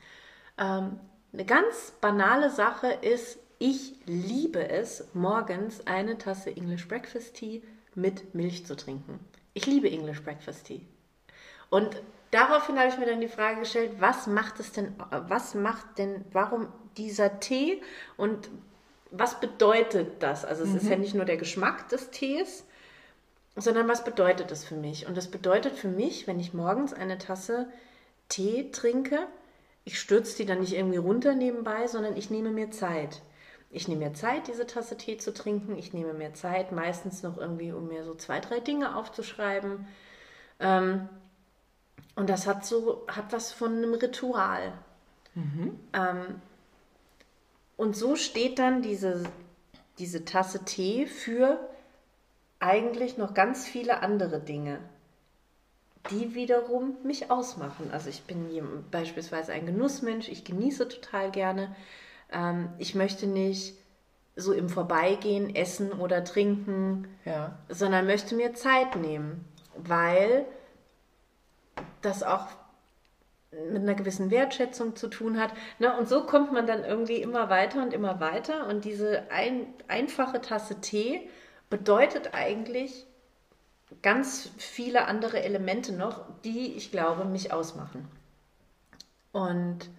Ähm, 0.58 1.00
eine 1.32 1.46
ganz 1.46 1.94
banale 2.00 2.50
Sache 2.50 2.88
ist, 2.88 3.40
ich 3.60 3.96
liebe 4.06 4.70
es, 4.70 5.08
morgens 5.14 5.88
eine 5.88 6.18
Tasse 6.18 6.56
English 6.56 6.88
Breakfast 6.88 7.36
Tea 7.36 7.64
mit 7.96 8.36
Milch 8.36 8.66
zu 8.66 8.76
trinken. 8.76 9.20
Ich 9.54 9.66
liebe 9.66 9.90
English 9.90 10.22
Breakfast 10.24 10.66
Tea. 10.66 10.86
Und 11.70 12.02
daraufhin 12.32 12.78
habe 12.78 12.90
ich 12.90 12.98
mir 12.98 13.06
dann 13.06 13.22
die 13.22 13.28
Frage 13.28 13.62
gestellt, 13.62 13.94
was 14.00 14.28
macht 14.28 14.60
es 14.60 14.72
denn, 14.72 14.94
was 15.10 15.56
macht 15.56 15.98
denn, 15.98 16.26
warum 16.32 16.68
dieser 16.98 17.40
Tee 17.40 17.82
und 18.18 18.50
was 19.12 19.40
bedeutet 19.40 20.22
das? 20.22 20.44
Also 20.44 20.64
es 20.64 20.74
ist 20.74 20.90
ja 20.90 20.98
nicht 20.98 21.14
nur 21.14 21.26
der 21.26 21.38
Geschmack 21.38 21.88
des 21.90 22.10
Tees, 22.10 22.66
sondern 23.56 23.88
was 23.88 24.04
bedeutet 24.04 24.50
das 24.50 24.66
für 24.66 24.76
mich? 24.76 25.08
Und 25.08 25.16
das 25.16 25.30
bedeutet 25.30 25.74
für 25.74 25.88
mich, 25.88 26.26
wenn 26.26 26.40
ich 26.40 26.54
morgens 26.54 26.94
eine 26.94 27.20
Tasse 27.20 27.68
Tee 28.28 28.72
trinke, 28.72 29.28
ich 29.86 30.00
stürze 30.00 30.38
die 30.38 30.46
dann 30.46 30.60
nicht 30.62 30.74
irgendwie 30.74 30.98
runter 30.98 31.36
nebenbei, 31.36 31.88
sondern 31.88 32.16
ich 32.18 32.30
nehme 32.30 32.52
mir 32.52 32.72
Zeit. 32.72 33.22
Ich 33.70 33.88
nehme 33.88 34.06
mir 34.06 34.14
Zeit, 34.14 34.48
diese 34.48 34.68
Tasse 34.68 34.98
Tee 34.98 35.18
zu 35.18 35.34
trinken. 35.34 35.78
Ich 35.78 35.94
nehme 35.94 36.14
mir 36.14 36.34
Zeit, 36.34 36.72
meistens 36.72 37.24
noch 37.24 37.38
irgendwie, 37.38 37.72
um 37.72 37.88
mir 37.88 38.04
so 38.04 38.16
zwei, 38.16 38.40
drei 38.40 38.60
Dinge 38.60 38.96
aufzuschreiben. 38.96 39.88
Ähm, 40.60 41.10
und 42.16 42.30
das 42.30 42.46
hat 42.48 42.66
so, 42.66 43.06
hat 43.08 43.34
was 43.34 43.52
von 43.52 43.74
einem 43.78 43.94
Ritual. 43.96 44.74
Ähm, 45.94 46.42
Und 47.76 47.96
so 47.98 48.16
steht 48.16 48.60
dann 48.60 48.82
diese, 48.84 49.24
diese 49.98 50.26
Tasse 50.26 50.64
Tee 50.64 51.08
für 51.08 51.60
eigentlich 52.60 53.18
noch 53.18 53.34
ganz 53.34 53.68
viele 53.68 54.02
andere 54.04 54.40
Dinge, 54.40 54.80
die 56.12 56.36
wiederum 56.36 56.98
mich 57.04 57.32
ausmachen. 57.32 57.90
Also 57.92 58.10
ich 58.10 58.24
bin 58.24 58.50
beispielsweise 58.92 59.54
ein 59.54 59.66
Genussmensch, 59.66 60.28
ich 60.30 60.44
genieße 60.44 60.90
total 60.90 61.32
gerne. 61.32 61.76
Ähm, 62.32 62.70
ich 62.78 62.96
möchte 62.96 63.28
nicht 63.28 63.76
so 64.36 64.52
im 64.52 64.68
Vorbeigehen 64.68 65.56
essen 65.56 65.92
oder 65.94 66.24
trinken, 66.24 67.08
Ja. 67.24 67.58
sondern 67.70 68.06
möchte 68.08 68.36
mir 68.36 68.54
Zeit 68.54 68.96
nehmen, 68.96 69.46
weil 69.76 70.46
das 72.02 72.24
auch 72.24 72.48
mit 73.52 73.84
einer 73.84 73.94
gewissen 73.94 74.32
Wertschätzung 74.32 74.96
zu 74.96 75.08
tun 75.08 75.40
hat. 75.40 75.54
Ne? 75.78 75.96
Und 75.98 76.10
so 76.10 76.26
kommt 76.26 76.52
man 76.52 76.66
dann 76.66 76.84
irgendwie 76.84 77.22
immer 77.22 77.50
weiter 77.50 77.84
und 77.84 77.94
immer 77.94 78.20
weiter. 78.20 78.68
Und 78.68 78.84
diese 78.84 79.32
ein, 79.32 79.68
einfache 79.88 80.42
Tasse 80.42 80.82
Tee 80.82 81.30
bedeutet 81.70 82.32
eigentlich 82.34 83.06
ganz 84.02 84.50
viele 84.58 85.06
andere 85.06 85.44
Elemente 85.44 85.94
noch, 85.94 86.26
die, 86.44 86.74
ich 86.74 86.92
glaube, 86.92 87.26
mich 87.26 87.54
ausmachen. 87.54 88.08
Und 89.32 89.90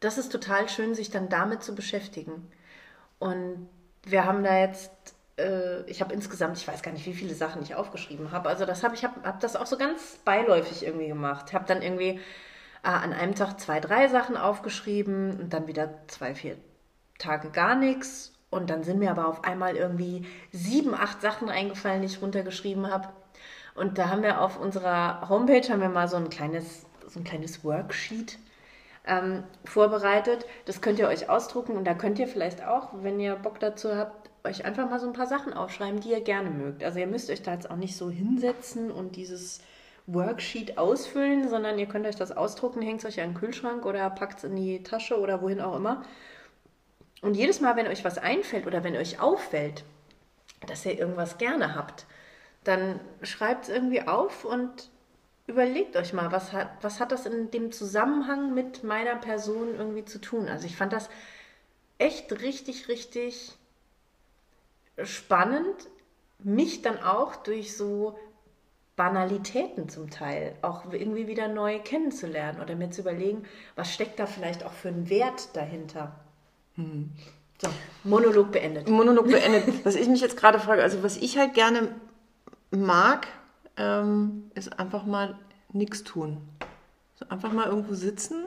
das 0.00 0.18
ist 0.18 0.30
total 0.30 0.68
schön, 0.68 0.94
sich 0.94 1.10
dann 1.10 1.28
damit 1.28 1.62
zu 1.62 1.74
beschäftigen. 1.74 2.50
Und 3.18 3.68
wir 4.04 4.24
haben 4.24 4.42
da 4.42 4.58
jetzt, 4.58 4.90
äh, 5.38 5.82
ich 5.82 6.00
habe 6.00 6.12
insgesamt, 6.12 6.58
ich 6.58 6.66
weiß 6.66 6.82
gar 6.82 6.92
nicht, 6.92 7.06
wie 7.06 7.14
viele 7.14 7.34
Sachen 7.34 7.62
ich 7.62 7.74
aufgeschrieben 7.74 8.32
habe. 8.32 8.48
Also 8.48 8.66
das 8.66 8.82
habe 8.82 8.94
ich 8.94 9.04
habe 9.04 9.22
hab 9.22 9.40
das 9.40 9.56
auch 9.56 9.66
so 9.66 9.78
ganz 9.78 10.18
beiläufig 10.24 10.84
irgendwie 10.84 11.08
gemacht. 11.08 11.52
Habe 11.52 11.66
dann 11.66 11.82
irgendwie 11.82 12.20
äh, 12.82 12.88
an 12.88 13.12
einem 13.12 13.34
Tag 13.34 13.60
zwei, 13.60 13.80
drei 13.80 14.08
Sachen 14.08 14.36
aufgeschrieben 14.36 15.38
und 15.38 15.52
dann 15.52 15.66
wieder 15.66 16.06
zwei, 16.08 16.34
vier 16.34 16.56
Tage 17.18 17.50
gar 17.50 17.76
nichts. 17.76 18.31
Und 18.52 18.68
dann 18.68 18.84
sind 18.84 18.98
mir 18.98 19.10
aber 19.10 19.26
auf 19.28 19.44
einmal 19.44 19.76
irgendwie 19.76 20.26
sieben, 20.52 20.94
acht 20.94 21.22
Sachen 21.22 21.48
eingefallen, 21.48 22.02
die 22.02 22.06
ich 22.06 22.20
runtergeschrieben 22.20 22.90
habe. 22.90 23.08
Und 23.74 23.96
da 23.96 24.10
haben 24.10 24.22
wir 24.22 24.42
auf 24.42 24.60
unserer 24.60 25.26
Homepage 25.30 25.66
haben 25.70 25.80
wir 25.80 25.88
mal 25.88 26.06
so 26.06 26.18
ein 26.18 26.28
kleines, 26.28 26.84
so 27.06 27.18
ein 27.18 27.24
kleines 27.24 27.64
Worksheet 27.64 28.38
ähm, 29.06 29.42
vorbereitet. 29.64 30.44
Das 30.66 30.82
könnt 30.82 30.98
ihr 30.98 31.08
euch 31.08 31.30
ausdrucken 31.30 31.78
und 31.78 31.86
da 31.86 31.94
könnt 31.94 32.18
ihr 32.18 32.28
vielleicht 32.28 32.62
auch, 32.62 32.90
wenn 33.02 33.18
ihr 33.18 33.36
Bock 33.36 33.58
dazu 33.58 33.96
habt, 33.96 34.28
euch 34.44 34.66
einfach 34.66 34.90
mal 34.90 35.00
so 35.00 35.06
ein 35.06 35.14
paar 35.14 35.26
Sachen 35.26 35.54
aufschreiben, 35.54 36.00
die 36.00 36.10
ihr 36.10 36.20
gerne 36.20 36.50
mögt. 36.50 36.84
Also 36.84 36.98
ihr 36.98 37.06
müsst 37.06 37.30
euch 37.30 37.42
da 37.42 37.54
jetzt 37.54 37.70
auch 37.70 37.76
nicht 37.76 37.96
so 37.96 38.10
hinsetzen 38.10 38.90
und 38.90 39.16
dieses 39.16 39.62
Worksheet 40.06 40.76
ausfüllen, 40.76 41.48
sondern 41.48 41.78
ihr 41.78 41.86
könnt 41.86 42.06
euch 42.06 42.16
das 42.16 42.36
ausdrucken, 42.36 42.82
hängt 42.82 43.02
es 43.02 43.06
euch 43.06 43.22
an 43.22 43.30
den 43.30 43.38
Kühlschrank 43.38 43.86
oder 43.86 44.10
packt 44.10 44.38
es 44.38 44.44
in 44.44 44.56
die 44.56 44.82
Tasche 44.82 45.18
oder 45.18 45.40
wohin 45.40 45.62
auch 45.62 45.74
immer. 45.74 46.04
Und 47.22 47.34
jedes 47.34 47.60
Mal, 47.60 47.76
wenn 47.76 47.86
euch 47.86 48.04
was 48.04 48.18
einfällt 48.18 48.66
oder 48.66 48.84
wenn 48.84 48.96
euch 48.96 49.20
auffällt, 49.20 49.84
dass 50.66 50.84
ihr 50.84 50.98
irgendwas 50.98 51.38
gerne 51.38 51.74
habt, 51.74 52.04
dann 52.64 53.00
schreibt 53.22 53.64
es 53.64 53.68
irgendwie 53.70 54.02
auf 54.02 54.44
und 54.44 54.90
überlegt 55.46 55.96
euch 55.96 56.12
mal, 56.12 56.30
was 56.32 56.52
hat, 56.52 56.68
was 56.82 57.00
hat 57.00 57.12
das 57.12 57.26
in 57.26 57.50
dem 57.50 57.72
Zusammenhang 57.72 58.54
mit 58.54 58.84
meiner 58.84 59.16
Person 59.16 59.74
irgendwie 59.76 60.04
zu 60.04 60.20
tun? 60.20 60.48
Also 60.48 60.66
ich 60.66 60.76
fand 60.76 60.92
das 60.92 61.08
echt 61.98 62.32
richtig, 62.42 62.88
richtig 62.88 63.56
spannend, 65.02 65.88
mich 66.38 66.82
dann 66.82 67.02
auch 67.02 67.36
durch 67.36 67.76
so 67.76 68.18
Banalitäten 68.96 69.88
zum 69.88 70.10
Teil 70.10 70.56
auch 70.62 70.92
irgendwie 70.92 71.26
wieder 71.26 71.48
neu 71.48 71.78
kennenzulernen 71.78 72.60
oder 72.60 72.74
mir 72.74 72.90
zu 72.90 73.00
überlegen, 73.00 73.44
was 73.74 73.92
steckt 73.92 74.18
da 74.18 74.26
vielleicht 74.26 74.64
auch 74.64 74.72
für 74.72 74.88
einen 74.88 75.08
Wert 75.08 75.56
dahinter. 75.56 76.21
So, 77.60 77.68
Monolog 78.04 78.52
beendet. 78.52 78.88
Monolog 78.88 79.26
beendet. 79.28 79.84
Was 79.84 79.94
ich 79.94 80.08
mich 80.08 80.20
jetzt 80.20 80.36
gerade 80.36 80.58
frage, 80.58 80.82
also 80.82 81.02
was 81.02 81.16
ich 81.16 81.38
halt 81.38 81.54
gerne 81.54 81.94
mag, 82.70 83.28
ähm, 83.76 84.50
ist 84.54 84.78
einfach 84.78 85.04
mal 85.04 85.38
nichts 85.72 86.02
tun. 86.02 86.38
So 87.14 87.28
einfach 87.28 87.52
mal 87.52 87.66
irgendwo 87.66 87.94
sitzen, 87.94 88.46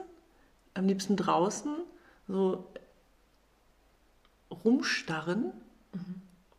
am 0.74 0.86
liebsten 0.86 1.16
draußen, 1.16 1.74
so 2.28 2.66
rumstarren 4.50 5.52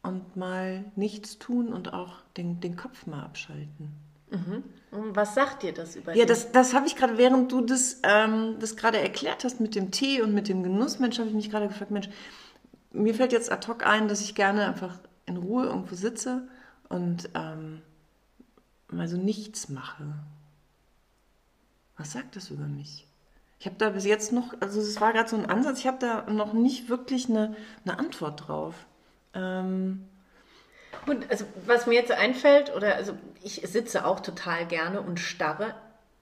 und 0.02 0.36
mal 0.36 0.86
nichts 0.96 1.38
tun 1.38 1.74
und 1.74 1.94
auch 1.94 2.22
den, 2.38 2.60
den 2.60 2.76
Kopf 2.76 3.06
mal 3.06 3.24
abschalten. 3.24 3.92
Und 4.32 4.64
was 5.12 5.36
sagt 5.36 5.64
dir 5.64 5.74
das 5.74 5.96
über 5.96 6.14
Ja, 6.14 6.26
dich? 6.26 6.28
das, 6.28 6.52
das 6.52 6.74
habe 6.74 6.88
ich 6.88 6.96
gerade, 6.96 7.18
während 7.18 7.52
du 7.52 7.62
das, 7.62 8.00
ähm, 8.04 8.56
das 8.60 8.76
gerade 8.76 9.00
erklärt 9.00 9.44
hast 9.44 9.60
mit 9.60 9.76
dem 9.76 9.92
Tee 9.92 10.22
und 10.22 10.34
mit 10.34 10.48
dem 10.50 10.64
Genuss, 10.64 11.00
Mensch, 11.00 11.18
habe 11.20 11.30
ich 11.30 11.36
mich 11.36 11.50
gerade 11.50 11.68
gefragt, 11.68 11.92
Mensch, 11.92 12.10
mir 12.92 13.14
fällt 13.14 13.32
jetzt 13.32 13.52
ad 13.52 13.68
hoc 13.68 13.86
ein, 13.86 14.08
dass 14.08 14.22
ich 14.22 14.36
gerne 14.36 14.66
einfach 14.66 15.00
in 15.26 15.38
Ruhe 15.38 15.66
irgendwo 15.66 15.96
sitze 15.96 16.48
und 16.90 17.30
ähm, 17.36 17.82
mal 18.90 19.08
so 19.08 19.18
nichts 19.18 19.70
mache. 19.70 20.06
Was 21.98 22.14
sagt 22.14 22.36
das 22.36 22.50
über 22.52 22.66
mich? 22.66 23.06
Ich 23.60 23.66
habe 23.66 23.76
da 23.78 23.90
bis 23.90 24.06
jetzt 24.06 24.32
noch, 24.32 24.54
also 24.60 24.80
es 24.80 25.02
war 25.02 25.14
gerade 25.14 25.30
so 25.30 25.36
ein 25.36 25.48
Ansatz, 25.48 25.80
ich 25.80 25.88
habe 25.88 25.98
da 26.00 26.30
noch 26.32 26.54
nicht 26.54 26.90
wirklich 26.90 27.28
eine, 27.30 27.56
eine 27.86 27.98
Antwort 27.98 28.48
drauf. 28.48 28.86
Ähm, 29.34 30.06
Und 31.08 31.32
also, 31.32 31.46
was 31.66 31.88
mir 31.88 31.96
jetzt 31.96 32.12
einfällt, 32.12 32.76
oder 32.76 32.96
also 32.96 33.14
ich 33.42 33.62
sitze 33.64 34.06
auch 34.06 34.20
total 34.20 34.66
gerne 34.66 35.02
und 35.02 35.20
starre. 35.20 35.74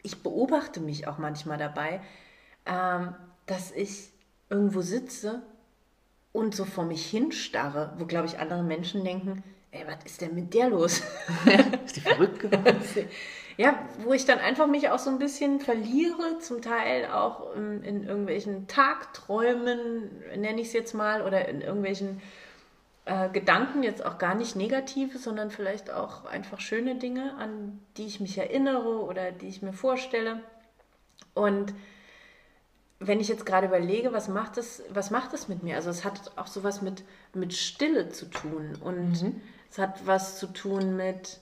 Ich 0.04 0.22
beobachte 0.22 0.80
mich 0.80 1.08
auch 1.08 1.18
manchmal 1.18 1.58
dabei, 1.58 2.00
ähm, 2.66 3.16
dass 3.48 3.72
ich 3.72 4.12
irgendwo 4.50 4.82
sitze 4.82 5.42
und 6.32 6.56
so 6.56 6.66
vor 6.66 6.86
mich 6.86 7.06
hinstarre, 7.08 7.94
wo, 7.98 8.06
glaube 8.06 8.28
ich, 8.28 8.38
andere 8.40 8.62
Menschen 8.62 9.04
denken, 9.04 9.44
ey, 9.72 9.86
was 9.88 10.04
ist 10.06 10.22
denn 10.22 10.36
mit 10.36 10.54
der 10.54 10.70
los? 10.70 11.02
ist 11.86 11.96
die 11.96 12.02
verrückt 12.02 12.40
geworden? 12.40 12.82
Ja, 13.58 13.80
wo 14.00 14.12
ich 14.12 14.26
dann 14.26 14.40
einfach 14.40 14.68
mich 14.68 14.90
auch 14.90 15.00
so 15.00 15.10
ein 15.10 15.18
bisschen 15.18 15.62
verliere, 15.62 16.40
zum 16.40 16.62
Teil 16.62 17.06
auch 17.06 17.56
in, 17.56 17.84
in 17.84 18.04
irgendwelchen 18.04 18.68
Tagträumen, 18.68 20.10
nenne 20.36 20.60
ich 20.60 20.68
es 20.68 20.74
jetzt 20.74 20.94
mal, 20.94 21.22
oder 21.22 21.48
in 21.48 21.62
irgendwelchen 21.62 22.22
äh, 23.06 23.30
Gedanken, 23.30 23.84
jetzt 23.84 24.04
auch 24.06 24.18
gar 24.18 24.36
nicht 24.36 24.56
negative, 24.56 25.18
sondern 25.18 25.52
vielleicht 25.52 25.92
auch 25.92 26.26
einfach 26.26 26.60
schöne 26.60 26.96
Dinge, 26.96 27.36
an 27.36 27.80
die 27.98 28.06
ich 28.06 28.20
mich 28.20 28.38
erinnere 28.38 29.04
oder 29.04 29.32
die 29.32 29.48
ich 29.48 29.62
mir 29.62 29.74
vorstelle. 29.74 30.42
Und 31.34 31.74
wenn 33.00 33.20
ich 33.20 33.28
jetzt 33.28 33.46
gerade 33.46 33.68
überlege, 33.68 34.14
was 34.14 34.28
macht 34.28 34.58
es, 34.58 34.84
was 34.90 35.12
macht 35.12 35.34
es 35.34 35.48
mit 35.48 35.64
mir? 35.64 35.76
Also 35.76 35.90
es 35.90 36.04
hat 36.04 36.32
auch 36.38 36.48
sowas 36.48 36.82
mit, 36.82 37.04
mit 37.34 37.54
Stille 37.54 38.10
zu 38.10 38.26
tun 38.26 38.76
und 38.82 39.36
es 39.70 39.78
hat 39.78 40.08
was 40.08 40.40
zu 40.40 40.48
tun 40.48 40.96
mit 40.96 41.40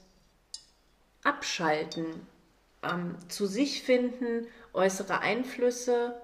Abschalten, 1.24 2.06
ähm, 2.82 3.16
zu 3.30 3.46
sich 3.46 3.84
finden, 3.84 4.48
äußere 4.74 5.20
Einflüsse 5.20 6.20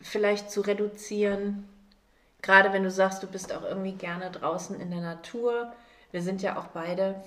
vielleicht 0.00 0.50
zu 0.50 0.60
reduzieren. 0.60 1.68
Gerade 2.44 2.74
wenn 2.74 2.82
du 2.82 2.90
sagst, 2.90 3.22
du 3.22 3.26
bist 3.26 3.54
auch 3.54 3.62
irgendwie 3.62 3.94
gerne 3.94 4.30
draußen 4.30 4.78
in 4.78 4.90
der 4.90 5.00
Natur. 5.00 5.72
Wir 6.12 6.20
sind 6.20 6.42
ja 6.42 6.58
auch 6.58 6.66
beide, 6.66 7.22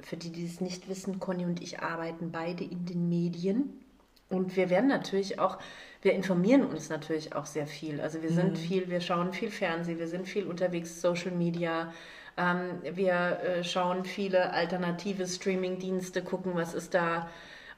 für 0.00 0.16
die, 0.16 0.30
die 0.30 0.46
es 0.46 0.60
nicht 0.60 0.88
wissen, 0.88 1.18
Conny 1.18 1.44
und 1.44 1.60
ich 1.60 1.80
arbeiten 1.80 2.30
beide 2.30 2.62
in 2.62 2.86
den 2.86 3.08
Medien. 3.08 3.84
Und 4.28 4.54
wir 4.54 4.70
werden 4.70 4.86
natürlich 4.86 5.40
auch, 5.40 5.58
wir 6.02 6.12
informieren 6.12 6.64
uns 6.64 6.88
natürlich 6.88 7.34
auch 7.34 7.46
sehr 7.46 7.66
viel. 7.66 8.00
Also 8.00 8.22
wir 8.22 8.30
sind 8.30 8.58
viel, 8.58 8.88
wir 8.88 9.00
schauen 9.00 9.32
viel 9.32 9.50
Fernsehen, 9.50 9.98
wir 9.98 10.06
sind 10.06 10.28
viel 10.28 10.46
unterwegs, 10.46 11.00
Social 11.00 11.32
Media. 11.32 11.92
Ähm, 12.36 12.80
wir 12.94 13.40
äh, 13.40 13.64
schauen 13.64 14.04
viele 14.04 14.52
alternative 14.52 15.26
Streaming-Dienste, 15.26 16.22
gucken, 16.22 16.52
was 16.54 16.74
ist 16.74 16.94
da, 16.94 17.28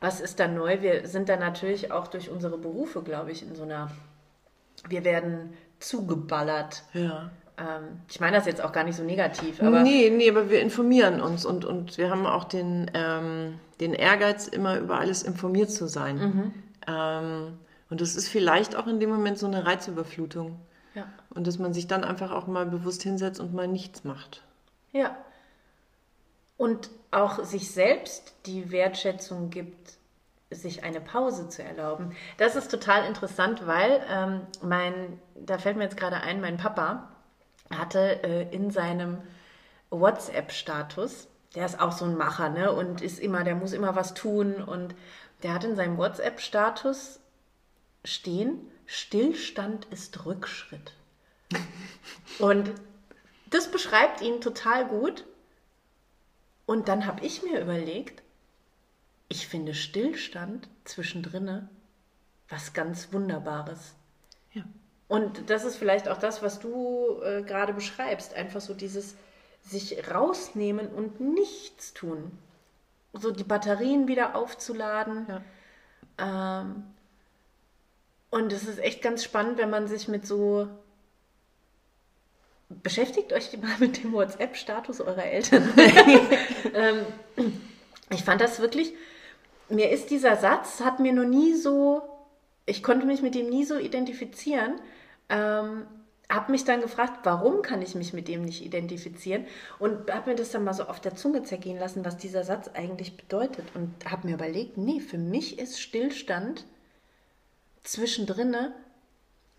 was 0.00 0.20
ist 0.20 0.40
da 0.40 0.46
neu. 0.46 0.83
Wir 0.83 1.09
sind 1.09 1.31
da 1.31 1.38
natürlich 1.38 1.90
auch 1.90 2.07
durch 2.07 2.28
unsere 2.28 2.59
Berufe, 2.59 3.02
glaube 3.02 3.33
ich, 3.33 3.42
in 3.42 3.55
so 3.55 3.62
einer, 3.62 3.90
wir 4.90 5.05
werden 5.05 5.55
zugeballert. 5.83 6.85
Ja. 6.95 7.31
Ähm, 7.59 8.01
ich 8.09 8.21
meine 8.21 8.37
das 8.37 8.47
jetzt 8.47 8.62
auch 8.62 8.73
gar 8.73 8.85
nicht 8.85 8.97
so 8.97 9.03
negativ, 9.03 9.61
aber 9.62 9.83
nee, 9.83 10.11
nee, 10.11 10.31
aber 10.31 10.51
wir 10.51 10.61
informieren 10.61 11.21
uns 11.21 11.45
und, 11.45 11.64
und 11.64 11.99
wir 11.99 12.11
haben 12.11 12.27
auch 12.27 12.45
den, 12.45 12.90
ähm, 12.95 13.59
den 13.81 13.92
Ehrgeiz, 13.92 14.49
immer 14.49 14.79
über 14.79 14.99
alles 14.99 15.23
informiert 15.23 15.71
zu 15.71 15.87
sein. 15.87 16.16
Mhm. 16.16 16.55
Ähm, 16.87 17.59
und 17.90 18.01
das 18.01 18.16
ist 18.16 18.29
vielleicht 18.29 18.75
auch 18.75 18.87
in 18.87 19.01
dem 19.01 19.11
Moment 19.11 19.38
so 19.38 19.47
eine 19.47 19.66
Reizüberflutung. 19.66 20.59
ja. 20.95 21.07
Und 21.35 21.47
dass 21.47 21.59
man 21.59 21.75
sich 21.75 21.87
dann 21.87 22.05
einfach 22.05 22.31
auch 22.31 22.47
mal 22.47 22.66
bewusst 22.66 23.03
hinsetzt 23.03 23.38
und 23.40 23.53
mal 23.55 23.68
nichts 23.68 24.05
macht. 24.05 24.42
Ja. 24.92 25.16
Und 26.57 26.90
auch 27.11 27.45
sich 27.45 27.71
selbst 27.71 28.35
die 28.47 28.71
Wertschätzung 28.71 29.51
gibt, 29.51 29.99
sich 30.55 30.85
eine 30.85 31.01
Pause 31.01 31.49
zu 31.49 31.62
erlauben. 31.62 32.15
Das 32.37 32.57
ist 32.57 32.71
total 32.71 33.07
interessant, 33.07 33.67
weil 33.67 34.05
ähm, 34.09 34.47
mein, 34.62 35.21
da 35.35 35.59
fällt 35.59 35.77
mir 35.77 35.85
jetzt 35.85 35.97
gerade 35.97 36.17
ein, 36.17 36.41
mein 36.41 36.57
Papa 36.57 37.09
hatte 37.71 38.23
äh, 38.23 38.55
in 38.55 38.71
seinem 38.71 39.19
WhatsApp-Status, 39.91 41.29
der 41.55 41.67
ist 41.67 41.81
auch 41.81 41.93
so 41.93 42.05
ein 42.05 42.17
Macher, 42.17 42.49
ne? 42.49 42.73
Und 42.73 43.03
ist 43.03 43.19
immer, 43.19 43.45
der 43.45 43.55
muss 43.55 43.73
immer 43.73 43.95
was 43.95 44.15
tun. 44.15 44.62
Und 44.62 44.95
der 45.43 45.55
hat 45.55 45.65
in 45.65 45.77
seinem 45.77 45.99
WhatsApp-Status 45.99 47.21
stehen, 48.05 48.71
Stillstand 48.87 49.85
ist 49.87 50.25
Rückschritt. 50.25 50.95
Und 52.38 52.73
das 53.51 53.71
beschreibt 53.71 54.23
ihn 54.23 54.41
total 54.41 54.87
gut. 54.87 55.25
Und 56.65 56.88
dann 56.88 57.07
habe 57.07 57.25
ich 57.25 57.43
mir 57.43 57.61
überlegt, 57.61 58.22
ich 59.33 59.49
finde 59.49 59.73
Stillstand 59.73 60.68
zwischendrin 60.85 61.66
was 62.51 62.75
ganz 62.75 63.14
Wunderbares. 63.14 63.95
Ja. 64.53 64.62
Und 65.09 65.49
das 65.49 65.64
ist 65.64 65.77
vielleicht 65.77 66.07
auch 66.07 66.18
das, 66.18 66.42
was 66.42 66.61
du 66.61 67.18
äh, 67.23 67.40
gerade 67.42 67.73
beschreibst. 67.73 68.35
Einfach 68.35 68.61
so 68.61 68.75
dieses 68.75 69.14
sich 69.62 70.11
rausnehmen 70.11 70.88
und 70.88 71.18
nichts 71.21 71.95
tun. 71.95 72.31
So 73.14 73.31
die 73.31 73.42
Batterien 73.42 74.07
wieder 74.07 74.37
aufzuladen. 74.37 75.27
Ja. 76.18 76.61
Ähm, 76.61 76.85
und 78.29 78.53
es 78.53 78.64
ist 78.64 78.81
echt 78.81 79.01
ganz 79.01 79.25
spannend, 79.25 79.57
wenn 79.57 79.71
man 79.71 79.88
sich 79.88 80.09
mit 80.09 80.27
so. 80.27 80.68
Beschäftigt 82.68 83.33
euch 83.33 83.57
mal 83.57 83.79
mit 83.79 84.03
dem 84.03 84.12
WhatsApp-Status 84.12 85.01
eurer 85.01 85.25
Eltern. 85.25 85.73
ähm, 86.75 87.07
ich 88.11 88.25
fand 88.25 88.42
das 88.42 88.61
wirklich. 88.61 88.92
Mir 89.73 89.91
ist 89.91 90.11
dieser 90.11 90.37
Satz, 90.37 90.81
hat 90.81 91.01
mir 91.01 91.13
noch 91.13 91.25
nie 91.25 91.55
so. 91.55 92.03
Ich 92.67 92.83
konnte 92.83 93.07
mich 93.07 93.23
mit 93.23 93.35
dem 93.35 93.49
nie 93.49 93.65
so 93.65 93.79
identifizieren. 93.79 94.75
Ähm, 95.29 95.87
habe 96.31 96.53
mich 96.53 96.65
dann 96.65 96.81
gefragt, 96.81 97.21
warum 97.25 97.63
kann 97.63 97.83
ich 97.83 97.95
mich 97.95 98.13
mit 98.13 98.29
dem 98.29 98.43
nicht 98.43 98.65
identifizieren 98.65 99.45
und 99.79 100.11
habe 100.13 100.31
mir 100.31 100.37
das 100.37 100.51
dann 100.51 100.65
mal 100.65 100.73
so 100.73 100.85
auf 100.85 100.99
der 100.99 101.15
Zunge 101.15 101.43
zergehen 101.43 101.79
lassen, 101.79 102.07
was 102.07 102.17
dieser 102.17 102.43
Satz 102.43 102.71
eigentlich 102.73 103.19
bedeutet 103.19 103.67
und 103.75 103.93
habe 104.11 104.29
mir 104.29 104.35
überlegt, 104.35 104.79
nee, 104.79 105.01
für 105.01 105.19
mich 105.19 105.59
ist 105.59 105.79
Stillstand 105.79 106.65
zwischendrin 107.85 108.57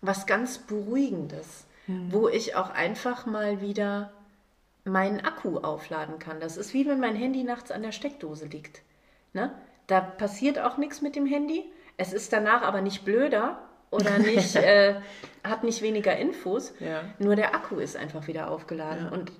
was 0.00 0.26
ganz 0.26 0.58
Beruhigendes, 0.58 1.64
wo 1.86 2.28
ich 2.28 2.56
auch 2.56 2.70
einfach 2.70 3.24
mal 3.26 3.60
wieder 3.60 4.12
meinen 4.84 5.20
Akku 5.20 5.58
aufladen 5.58 6.18
kann. 6.18 6.40
Das 6.40 6.56
ist 6.56 6.74
wie 6.74 6.86
wenn 6.86 7.00
mein 7.00 7.16
Handy 7.16 7.44
nachts 7.44 7.70
an 7.70 7.82
der 7.82 7.92
Steckdose 7.92 8.46
liegt. 8.46 8.82
Ne? 9.32 9.52
Da 9.86 10.00
passiert 10.00 10.58
auch 10.58 10.76
nichts 10.78 11.02
mit 11.02 11.16
dem 11.16 11.26
Handy. 11.26 11.64
Es 11.96 12.12
ist 12.12 12.32
danach 12.32 12.62
aber 12.62 12.80
nicht 12.80 13.04
blöder 13.04 13.58
oder 13.90 14.18
nicht, 14.18 14.56
äh, 14.56 14.96
hat 15.44 15.62
nicht 15.64 15.82
weniger 15.82 16.16
Infos. 16.16 16.72
Ja. 16.80 17.02
Nur 17.18 17.36
der 17.36 17.54
Akku 17.54 17.76
ist 17.76 17.96
einfach 17.96 18.26
wieder 18.26 18.50
aufgeladen 18.50 19.06
Ja. 19.06 19.12
und 19.12 19.32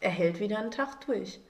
er 0.00 0.10
hält 0.10 0.40
wieder 0.40 0.58
einen 0.58 0.70
Tag 0.70 1.04
durch. 1.06 1.40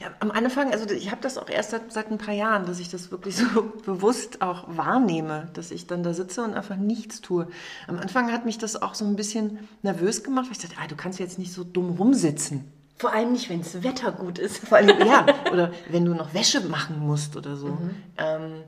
Ja, 0.00 0.08
am 0.20 0.30
Anfang, 0.30 0.72
also 0.72 0.88
ich 0.94 1.10
habe 1.10 1.20
das 1.20 1.36
auch 1.36 1.50
erst 1.50 1.70
seit, 1.70 1.92
seit 1.92 2.10
ein 2.10 2.16
paar 2.16 2.32
Jahren, 2.32 2.64
dass 2.64 2.78
ich 2.80 2.88
das 2.88 3.10
wirklich 3.10 3.36
so 3.36 3.44
bewusst 3.84 4.40
auch 4.40 4.64
wahrnehme, 4.74 5.50
dass 5.52 5.70
ich 5.70 5.86
dann 5.86 6.02
da 6.02 6.14
sitze 6.14 6.42
und 6.42 6.54
einfach 6.54 6.76
nichts 6.76 7.20
tue. 7.20 7.46
Am 7.86 7.98
Anfang 7.98 8.32
hat 8.32 8.46
mich 8.46 8.56
das 8.56 8.80
auch 8.80 8.94
so 8.94 9.04
ein 9.04 9.16
bisschen 9.16 9.68
nervös 9.82 10.24
gemacht, 10.24 10.46
weil 10.46 10.52
ich 10.52 10.58
dachte, 10.60 10.76
ah, 10.82 10.86
du 10.86 10.96
kannst 10.96 11.18
jetzt 11.18 11.38
nicht 11.38 11.52
so 11.52 11.62
dumm 11.62 11.90
rumsitzen. 11.98 12.72
Vor 12.96 13.12
allem 13.12 13.32
nicht, 13.32 13.50
wenn 13.50 13.60
das 13.60 13.82
Wetter 13.82 14.10
gut 14.12 14.38
ist. 14.38 14.58
Vor 14.58 14.78
allem, 14.78 15.06
ja, 15.06 15.26
oder 15.52 15.72
wenn 15.90 16.04
du 16.04 16.14
noch 16.14 16.32
Wäsche 16.32 16.60
machen 16.60 16.98
musst 16.98 17.36
oder 17.36 17.56
so. 17.56 17.76
Ähm, 18.16 18.62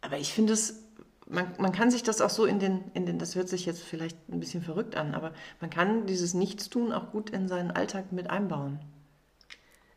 aber 0.00 0.18
ich 0.18 0.32
finde 0.32 0.54
es, 0.54 0.82
man, 1.26 1.46
man 1.58 1.72
kann 1.72 1.90
sich 1.90 2.02
das 2.02 2.20
auch 2.20 2.30
so 2.30 2.44
in 2.46 2.58
den, 2.58 2.90
in 2.94 3.06
den, 3.06 3.18
das 3.18 3.34
hört 3.34 3.48
sich 3.48 3.66
jetzt 3.66 3.82
vielleicht 3.82 4.16
ein 4.28 4.40
bisschen 4.40 4.62
verrückt 4.62 4.96
an, 4.96 5.14
aber 5.14 5.32
man 5.60 5.70
kann 5.70 6.06
dieses 6.06 6.34
Nichtstun 6.34 6.92
auch 6.92 7.10
gut 7.10 7.30
in 7.30 7.48
seinen 7.48 7.70
Alltag 7.70 8.12
mit 8.12 8.30
einbauen. 8.30 8.78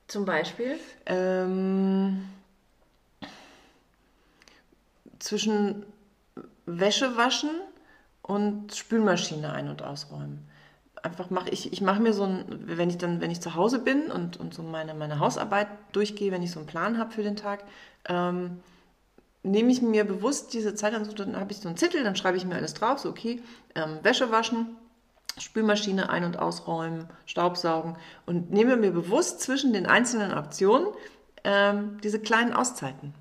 Zum 0.08 0.26
Beispiel. 0.26 0.80
Ähm, 1.06 2.28
zwischen 5.20 5.86
Wäsche 6.66 7.18
waschen 7.18 7.50
und 8.22 8.76
Spülmaschine 8.76 9.52
ein- 9.54 9.70
und 9.70 9.82
ausräumen. 9.82 10.48
Einfach 11.04 11.30
mache 11.30 11.50
ich, 11.50 11.72
ich 11.72 11.82
mache 11.82 12.02
mir 12.02 12.14
so 12.14 12.24
ein, 12.24 12.46
wenn 12.48 12.90
ich 12.90 12.98
dann, 12.98 13.22
wenn 13.22 13.32
ich 13.32 13.42
zu 13.42 13.56
Hause 13.56 13.80
bin 13.80 14.12
und, 14.12 14.38
und 14.38 14.54
so 14.54 14.64
meine, 14.64 14.94
meine 14.94 15.20
Hausarbeit 15.20 15.68
durchgehe, 15.92 16.32
wenn 16.32 16.44
ich 16.44 16.52
so 16.52 16.60
einen 16.60 16.68
Plan 16.68 16.98
habe 16.98 17.12
für 17.12 17.24
den 17.24 17.36
Tag, 17.36 17.64
ähm, 18.08 18.60
nehme 19.44 19.72
ich 19.72 19.82
mir 19.82 20.04
bewusst 20.04 20.54
diese 20.54 20.76
Zeit 20.76 20.94
an, 20.94 21.06
so, 21.06 21.14
dann 21.14 21.36
habe 21.40 21.52
ich 21.52 21.60
so 21.60 21.68
einen 21.68 21.78
Zettel, 21.78 22.04
dann 22.04 22.16
schreibe 22.16 22.38
ich 22.38 22.46
mir 22.46 22.56
alles 22.56 22.74
drauf, 22.74 23.00
so 23.00 23.10
okay, 23.10 23.42
ähm, 23.76 24.00
Wäsche 24.04 24.32
waschen, 24.32 24.76
Spülmaschine 25.38 26.10
ein- 26.10 26.24
und 26.24 26.40
ausräumen, 26.40 27.08
Staubsaugen 27.26 27.96
und 28.26 28.52
nehme 28.52 28.76
mir 28.76 28.92
bewusst 28.92 29.42
zwischen 29.42 29.74
den 29.74 29.86
einzelnen 29.86 30.32
Aktionen 30.32 30.88
ähm, 31.44 32.00
diese 32.04 32.20
kleinen 32.20 32.54
Auszeiten. 32.54 33.14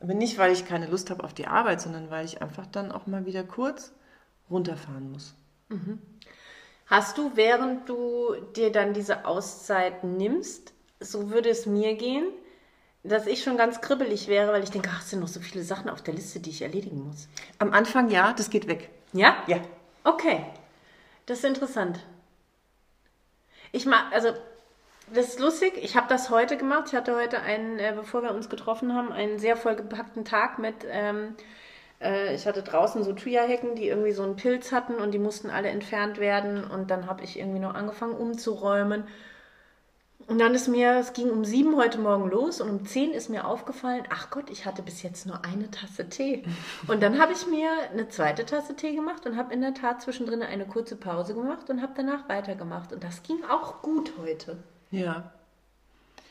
Aber 0.00 0.14
nicht, 0.14 0.38
weil 0.38 0.52
ich 0.52 0.64
keine 0.64 0.86
Lust 0.86 1.10
habe 1.10 1.24
auf 1.24 1.34
die 1.34 1.46
Arbeit, 1.48 1.80
sondern 1.80 2.10
weil 2.10 2.24
ich 2.24 2.40
einfach 2.40 2.66
dann 2.66 2.92
auch 2.92 3.06
mal 3.06 3.26
wieder 3.26 3.44
kurz 3.44 3.92
runterfahren 4.48 5.10
muss. 5.12 5.34
Hast 6.86 7.18
du, 7.18 7.32
während 7.34 7.88
du 7.88 8.34
dir 8.56 8.72
dann 8.72 8.94
diese 8.94 9.26
Auszeit 9.26 10.04
nimmst, 10.04 10.72
so 11.00 11.30
würde 11.30 11.50
es 11.50 11.66
mir 11.66 11.94
gehen, 11.94 12.26
dass 13.04 13.26
ich 13.26 13.42
schon 13.42 13.56
ganz 13.56 13.80
kribbelig 13.80 14.28
wäre, 14.28 14.52
weil 14.52 14.64
ich 14.64 14.70
denke, 14.70 14.90
ach, 14.92 15.02
es 15.02 15.10
sind 15.10 15.20
noch 15.20 15.28
so 15.28 15.40
viele 15.40 15.62
Sachen 15.62 15.88
auf 15.88 16.02
der 16.02 16.14
Liste, 16.14 16.40
die 16.40 16.50
ich 16.50 16.62
erledigen 16.62 17.06
muss. 17.06 17.28
Am 17.58 17.72
Anfang 17.72 18.10
ja, 18.10 18.32
das 18.32 18.50
geht 18.50 18.66
weg. 18.68 18.90
Ja? 19.12 19.36
Ja. 19.46 19.58
Okay. 20.04 20.44
Das 21.26 21.38
ist 21.38 21.44
interessant. 21.44 22.00
Ich 23.70 23.84
mag, 23.86 24.12
also, 24.12 24.32
das 25.12 25.28
ist 25.28 25.40
lustig. 25.40 25.74
Ich 25.76 25.96
habe 25.96 26.08
das 26.08 26.30
heute 26.30 26.56
gemacht. 26.56 26.84
Ich 26.88 26.94
hatte 26.94 27.14
heute 27.14 27.40
einen, 27.40 27.78
äh, 27.78 27.92
bevor 27.94 28.22
wir 28.22 28.32
uns 28.34 28.48
getroffen 28.48 28.94
haben, 28.94 29.12
einen 29.12 29.38
sehr 29.38 29.56
vollgepackten 29.56 30.24
Tag 30.24 30.58
mit. 30.58 30.76
Ähm, 30.88 31.34
äh, 32.00 32.34
ich 32.34 32.46
hatte 32.46 32.62
draußen 32.62 33.02
so 33.02 33.12
Thuja-Hecken, 33.12 33.74
die 33.74 33.88
irgendwie 33.88 34.12
so 34.12 34.22
einen 34.22 34.36
Pilz 34.36 34.72
hatten 34.72 34.94
und 34.94 35.12
die 35.12 35.18
mussten 35.18 35.50
alle 35.50 35.68
entfernt 35.68 36.18
werden. 36.18 36.64
Und 36.64 36.90
dann 36.90 37.06
habe 37.06 37.24
ich 37.24 37.38
irgendwie 37.38 37.58
noch 37.58 37.74
angefangen 37.74 38.14
umzuräumen. 38.14 39.04
Und 40.26 40.38
dann 40.40 40.54
ist 40.54 40.68
mir, 40.68 40.98
es 40.98 41.14
ging 41.14 41.30
um 41.30 41.46
sieben 41.46 41.74
heute 41.76 41.98
Morgen 41.98 42.28
los 42.28 42.60
und 42.60 42.68
um 42.68 42.86
zehn 42.86 43.12
ist 43.12 43.30
mir 43.30 43.46
aufgefallen, 43.46 44.04
ach 44.10 44.28
Gott, 44.30 44.50
ich 44.50 44.66
hatte 44.66 44.82
bis 44.82 45.02
jetzt 45.02 45.24
nur 45.24 45.42
eine 45.42 45.70
Tasse 45.70 46.10
Tee. 46.10 46.44
Und 46.86 47.02
dann 47.02 47.18
habe 47.18 47.32
ich 47.32 47.46
mir 47.46 47.70
eine 47.90 48.10
zweite 48.10 48.44
Tasse 48.44 48.76
Tee 48.76 48.94
gemacht 48.94 49.24
und 49.24 49.38
habe 49.38 49.54
in 49.54 49.62
der 49.62 49.72
Tat 49.72 50.02
zwischendrin 50.02 50.42
eine 50.42 50.66
kurze 50.66 50.96
Pause 50.96 51.32
gemacht 51.32 51.70
und 51.70 51.80
habe 51.80 51.94
danach 51.96 52.28
weitergemacht. 52.28 52.92
Und 52.92 53.02
das 53.04 53.22
ging 53.22 53.38
auch 53.50 53.80
gut 53.80 54.12
heute. 54.20 54.58
Ja. 54.90 55.32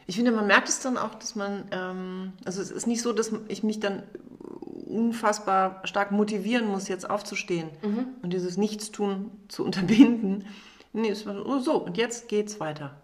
Ich 0.05 0.15
finde, 0.15 0.31
man 0.31 0.45
merkt 0.45 0.69
es 0.69 0.79
dann 0.79 0.97
auch, 0.97 1.15
dass 1.15 1.35
man, 1.35 1.67
ähm, 1.71 2.33
also 2.45 2.61
es 2.61 2.69
ist 2.69 2.85
nicht 2.85 3.01
so, 3.01 3.13
dass 3.13 3.31
ich 3.47 3.63
mich 3.63 3.79
dann 3.79 4.03
unfassbar 4.89 5.81
stark 5.83 6.11
motivieren 6.11 6.67
muss, 6.67 6.87
jetzt 6.87 7.09
aufzustehen 7.09 7.69
und 8.21 8.31
dieses 8.31 8.57
Nichtstun 8.57 9.31
zu 9.47 9.63
unterbinden. 9.65 10.45
Nee, 10.93 11.09
es 11.09 11.25
war 11.25 11.35
so, 11.35 11.45
oh, 11.45 11.59
so, 11.59 11.77
und 11.77 11.97
jetzt 11.97 12.27
geht's 12.27 12.59
weiter. 12.59 12.95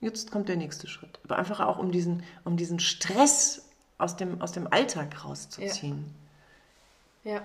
Jetzt 0.00 0.30
kommt 0.30 0.48
der 0.48 0.56
nächste 0.56 0.86
Schritt. 0.86 1.18
Aber 1.24 1.36
einfach 1.36 1.60
auch, 1.60 1.78
um 1.78 1.92
diesen, 1.92 2.22
um 2.44 2.56
diesen 2.56 2.80
Stress 2.80 3.66
aus 3.98 4.16
dem, 4.16 4.40
aus 4.40 4.52
dem 4.52 4.66
Alltag 4.72 5.24
rauszuziehen. 5.24 6.06
Ja. 7.24 7.42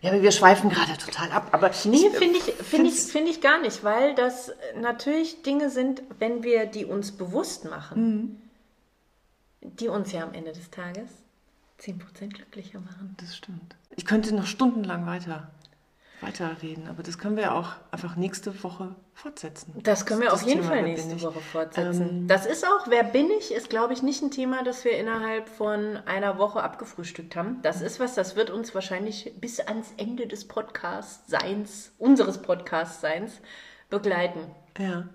Ja, 0.00 0.10
aber 0.10 0.22
wir 0.22 0.32
schweifen 0.32 0.68
gerade 0.68 0.96
total 0.98 1.30
ab. 1.30 1.50
Aber 1.52 1.70
Nee, 1.84 2.10
finde 2.10 2.38
ich, 2.38 2.42
finde 2.54 2.88
ich, 2.88 2.96
finde 2.96 3.30
ich 3.30 3.40
gar 3.40 3.60
nicht, 3.60 3.84
weil 3.84 4.16
das 4.16 4.52
natürlich 4.80 5.42
Dinge 5.42 5.70
sind, 5.70 6.02
wenn 6.18 6.42
wir 6.42 6.66
die 6.66 6.84
uns 6.84 7.12
bewusst 7.12 7.66
machen, 7.66 8.42
die 9.60 9.86
uns 9.86 10.10
ja 10.10 10.24
am 10.24 10.34
Ende 10.34 10.50
des 10.52 10.70
Tages 10.70 11.08
10% 11.82 12.28
glücklicher 12.28 12.80
machen. 12.80 13.16
Das 13.20 13.36
stimmt. 13.36 13.76
Ich 13.96 14.06
könnte 14.06 14.34
noch 14.34 14.46
stundenlang 14.46 15.04
weiter, 15.06 15.50
weiterreden, 16.20 16.86
aber 16.86 17.02
das 17.02 17.18
können 17.18 17.36
wir 17.36 17.42
ja 17.44 17.52
auch 17.58 17.72
einfach 17.90 18.14
nächste 18.16 18.62
Woche 18.62 18.94
fortsetzen. 19.14 19.74
Das 19.82 20.06
können 20.06 20.20
wir 20.20 20.30
Das 20.30 20.40
auf 20.42 20.46
jeden 20.48 20.60
Thema, 20.62 20.72
Fall 20.74 20.82
nächste? 20.84 21.20
Woche 21.22 21.40
fortsetzen. 21.40 22.08
Ähm, 22.08 22.28
das 22.28 22.46
ist 22.46 22.64
auch, 22.64 22.88
wer 22.88 23.02
bin 23.02 23.28
ich, 23.30 23.52
ist, 23.52 23.68
glaube 23.68 23.92
ich, 23.92 24.02
nicht 24.02 24.22
ein 24.22 24.30
Thema, 24.30 24.62
das 24.62 24.84
wir 24.84 24.92
innerhalb 24.96 25.48
von 25.48 25.96
einer 26.06 26.38
Woche 26.38 26.62
abgefrühstückt 26.62 27.34
haben. 27.36 27.60
Das 27.62 27.82
ist 27.82 27.98
was, 27.98 28.14
das 28.14 28.36
wird 28.36 28.50
uns 28.50 28.74
wahrscheinlich 28.74 29.32
bis 29.40 29.58
ans 29.60 29.92
Ende 29.96 30.26
des 30.28 30.46
Podcasts-Seins, 30.46 31.92
unseres 31.98 32.40
Podcasts-Seins, 32.40 33.40
begleiten. 33.90 34.40
Ja. 34.78 35.08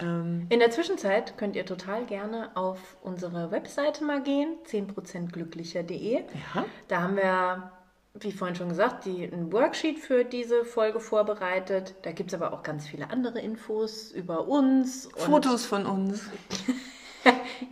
Ähm, 0.00 0.46
In 0.48 0.60
der 0.60 0.70
Zwischenzeit 0.70 1.36
könnt 1.38 1.56
ihr 1.56 1.66
total 1.66 2.04
gerne 2.04 2.50
auf 2.54 2.96
unsere 3.02 3.50
Webseite 3.50 4.04
mal 4.04 4.22
gehen, 4.22 4.56
10%glücklicher.de. 4.66 6.14
ja. 6.54 6.64
Da 6.88 7.02
haben 7.02 7.16
wir, 7.16 7.72
wie 8.14 8.32
vorhin 8.32 8.56
schon 8.56 8.68
gesagt, 8.68 9.04
die, 9.04 9.24
ein 9.24 9.52
Worksheet 9.52 9.98
für 9.98 10.24
diese 10.24 10.64
Folge 10.64 11.00
vorbereitet. 11.00 11.94
Da 12.02 12.12
gibt 12.12 12.32
es 12.32 12.40
aber 12.40 12.52
auch 12.52 12.62
ganz 12.62 12.86
viele 12.86 13.10
andere 13.10 13.40
Infos 13.40 14.12
über 14.12 14.46
uns. 14.46 15.08
Fotos 15.16 15.66
von 15.66 15.86
uns. 15.86 16.22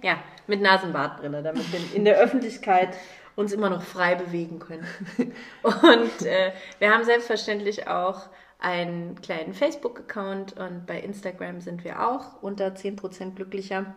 Ja, 0.03 0.19
mit 0.47 0.61
Nasenbartbrille, 0.61 1.43
damit 1.43 1.73
wir 1.73 1.81
in 1.95 2.05
der 2.05 2.19
Öffentlichkeit 2.19 2.91
uns 3.37 3.53
immer 3.53 3.71
noch 3.71 3.83
frei 3.83 4.15
bewegen 4.15 4.59
können. 4.59 4.87
Und 5.63 6.27
äh, 6.27 6.53
wir 6.79 6.93
haben 6.93 7.05
selbstverständlich 7.05 7.87
auch 7.87 8.29
einen 8.59 9.21
kleinen 9.21 9.55
Facebook-Account 9.55 10.57
und 10.59 10.87
bei 10.87 11.01
Instagram 11.01 11.61
sind 11.61 11.85
wir 11.85 12.07
auch 12.09 12.43
unter 12.43 12.69
10% 12.69 13.35
glücklicher. 13.35 13.95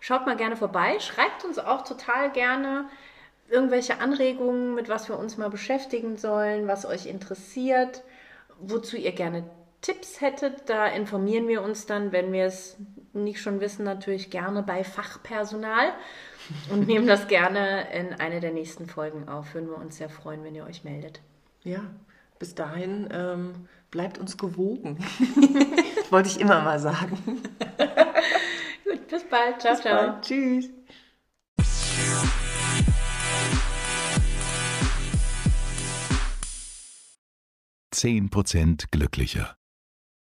Schaut 0.00 0.26
mal 0.26 0.36
gerne 0.36 0.56
vorbei, 0.56 0.98
schreibt 1.00 1.44
uns 1.44 1.58
auch 1.58 1.82
total 1.82 2.30
gerne, 2.32 2.88
irgendwelche 3.48 4.00
Anregungen, 4.00 4.74
mit 4.74 4.88
was 4.88 5.08
wir 5.08 5.18
uns 5.18 5.36
mal 5.36 5.50
beschäftigen 5.50 6.16
sollen, 6.16 6.68
was 6.68 6.86
euch 6.86 7.06
interessiert, 7.06 8.02
wozu 8.60 8.96
ihr 8.96 9.12
gerne 9.12 9.44
Tipps 9.80 10.20
hättet, 10.20 10.68
da 10.68 10.86
informieren 10.86 11.46
wir 11.46 11.62
uns 11.62 11.86
dann, 11.86 12.10
wenn 12.10 12.32
wir 12.32 12.44
es 12.44 12.76
nicht 13.12 13.40
schon 13.40 13.60
wissen, 13.60 13.84
natürlich 13.84 14.28
gerne 14.30 14.62
bei 14.62 14.82
Fachpersonal 14.82 15.92
und 16.70 16.86
nehmen 16.86 17.06
das 17.06 17.28
gerne 17.28 17.86
in 17.92 18.14
eine 18.14 18.40
der 18.40 18.52
nächsten 18.52 18.86
Folgen 18.86 19.28
auf. 19.28 19.54
Würden 19.54 19.70
wir 19.70 19.78
uns 19.78 19.96
sehr 19.96 20.08
freuen, 20.08 20.42
wenn 20.42 20.54
ihr 20.54 20.66
euch 20.66 20.82
meldet. 20.82 21.20
Ja, 21.62 21.82
bis 22.38 22.54
dahin 22.54 23.08
ähm, 23.12 23.68
bleibt 23.90 24.18
uns 24.18 24.36
gewogen. 24.36 24.98
Wollte 26.10 26.28
ich 26.28 26.40
immer 26.40 26.60
mal 26.62 26.78
sagen. 26.78 27.18
Gut, 28.84 29.08
bis 29.08 29.24
bald. 29.28 29.60
Ciao, 29.60 29.74
bis 29.74 29.82
ciao. 29.82 30.06
Bald. 30.12 30.24
Tschüss. 30.24 30.70
Zehn 37.90 38.30
Prozent 38.30 38.92
glücklicher. 38.92 39.57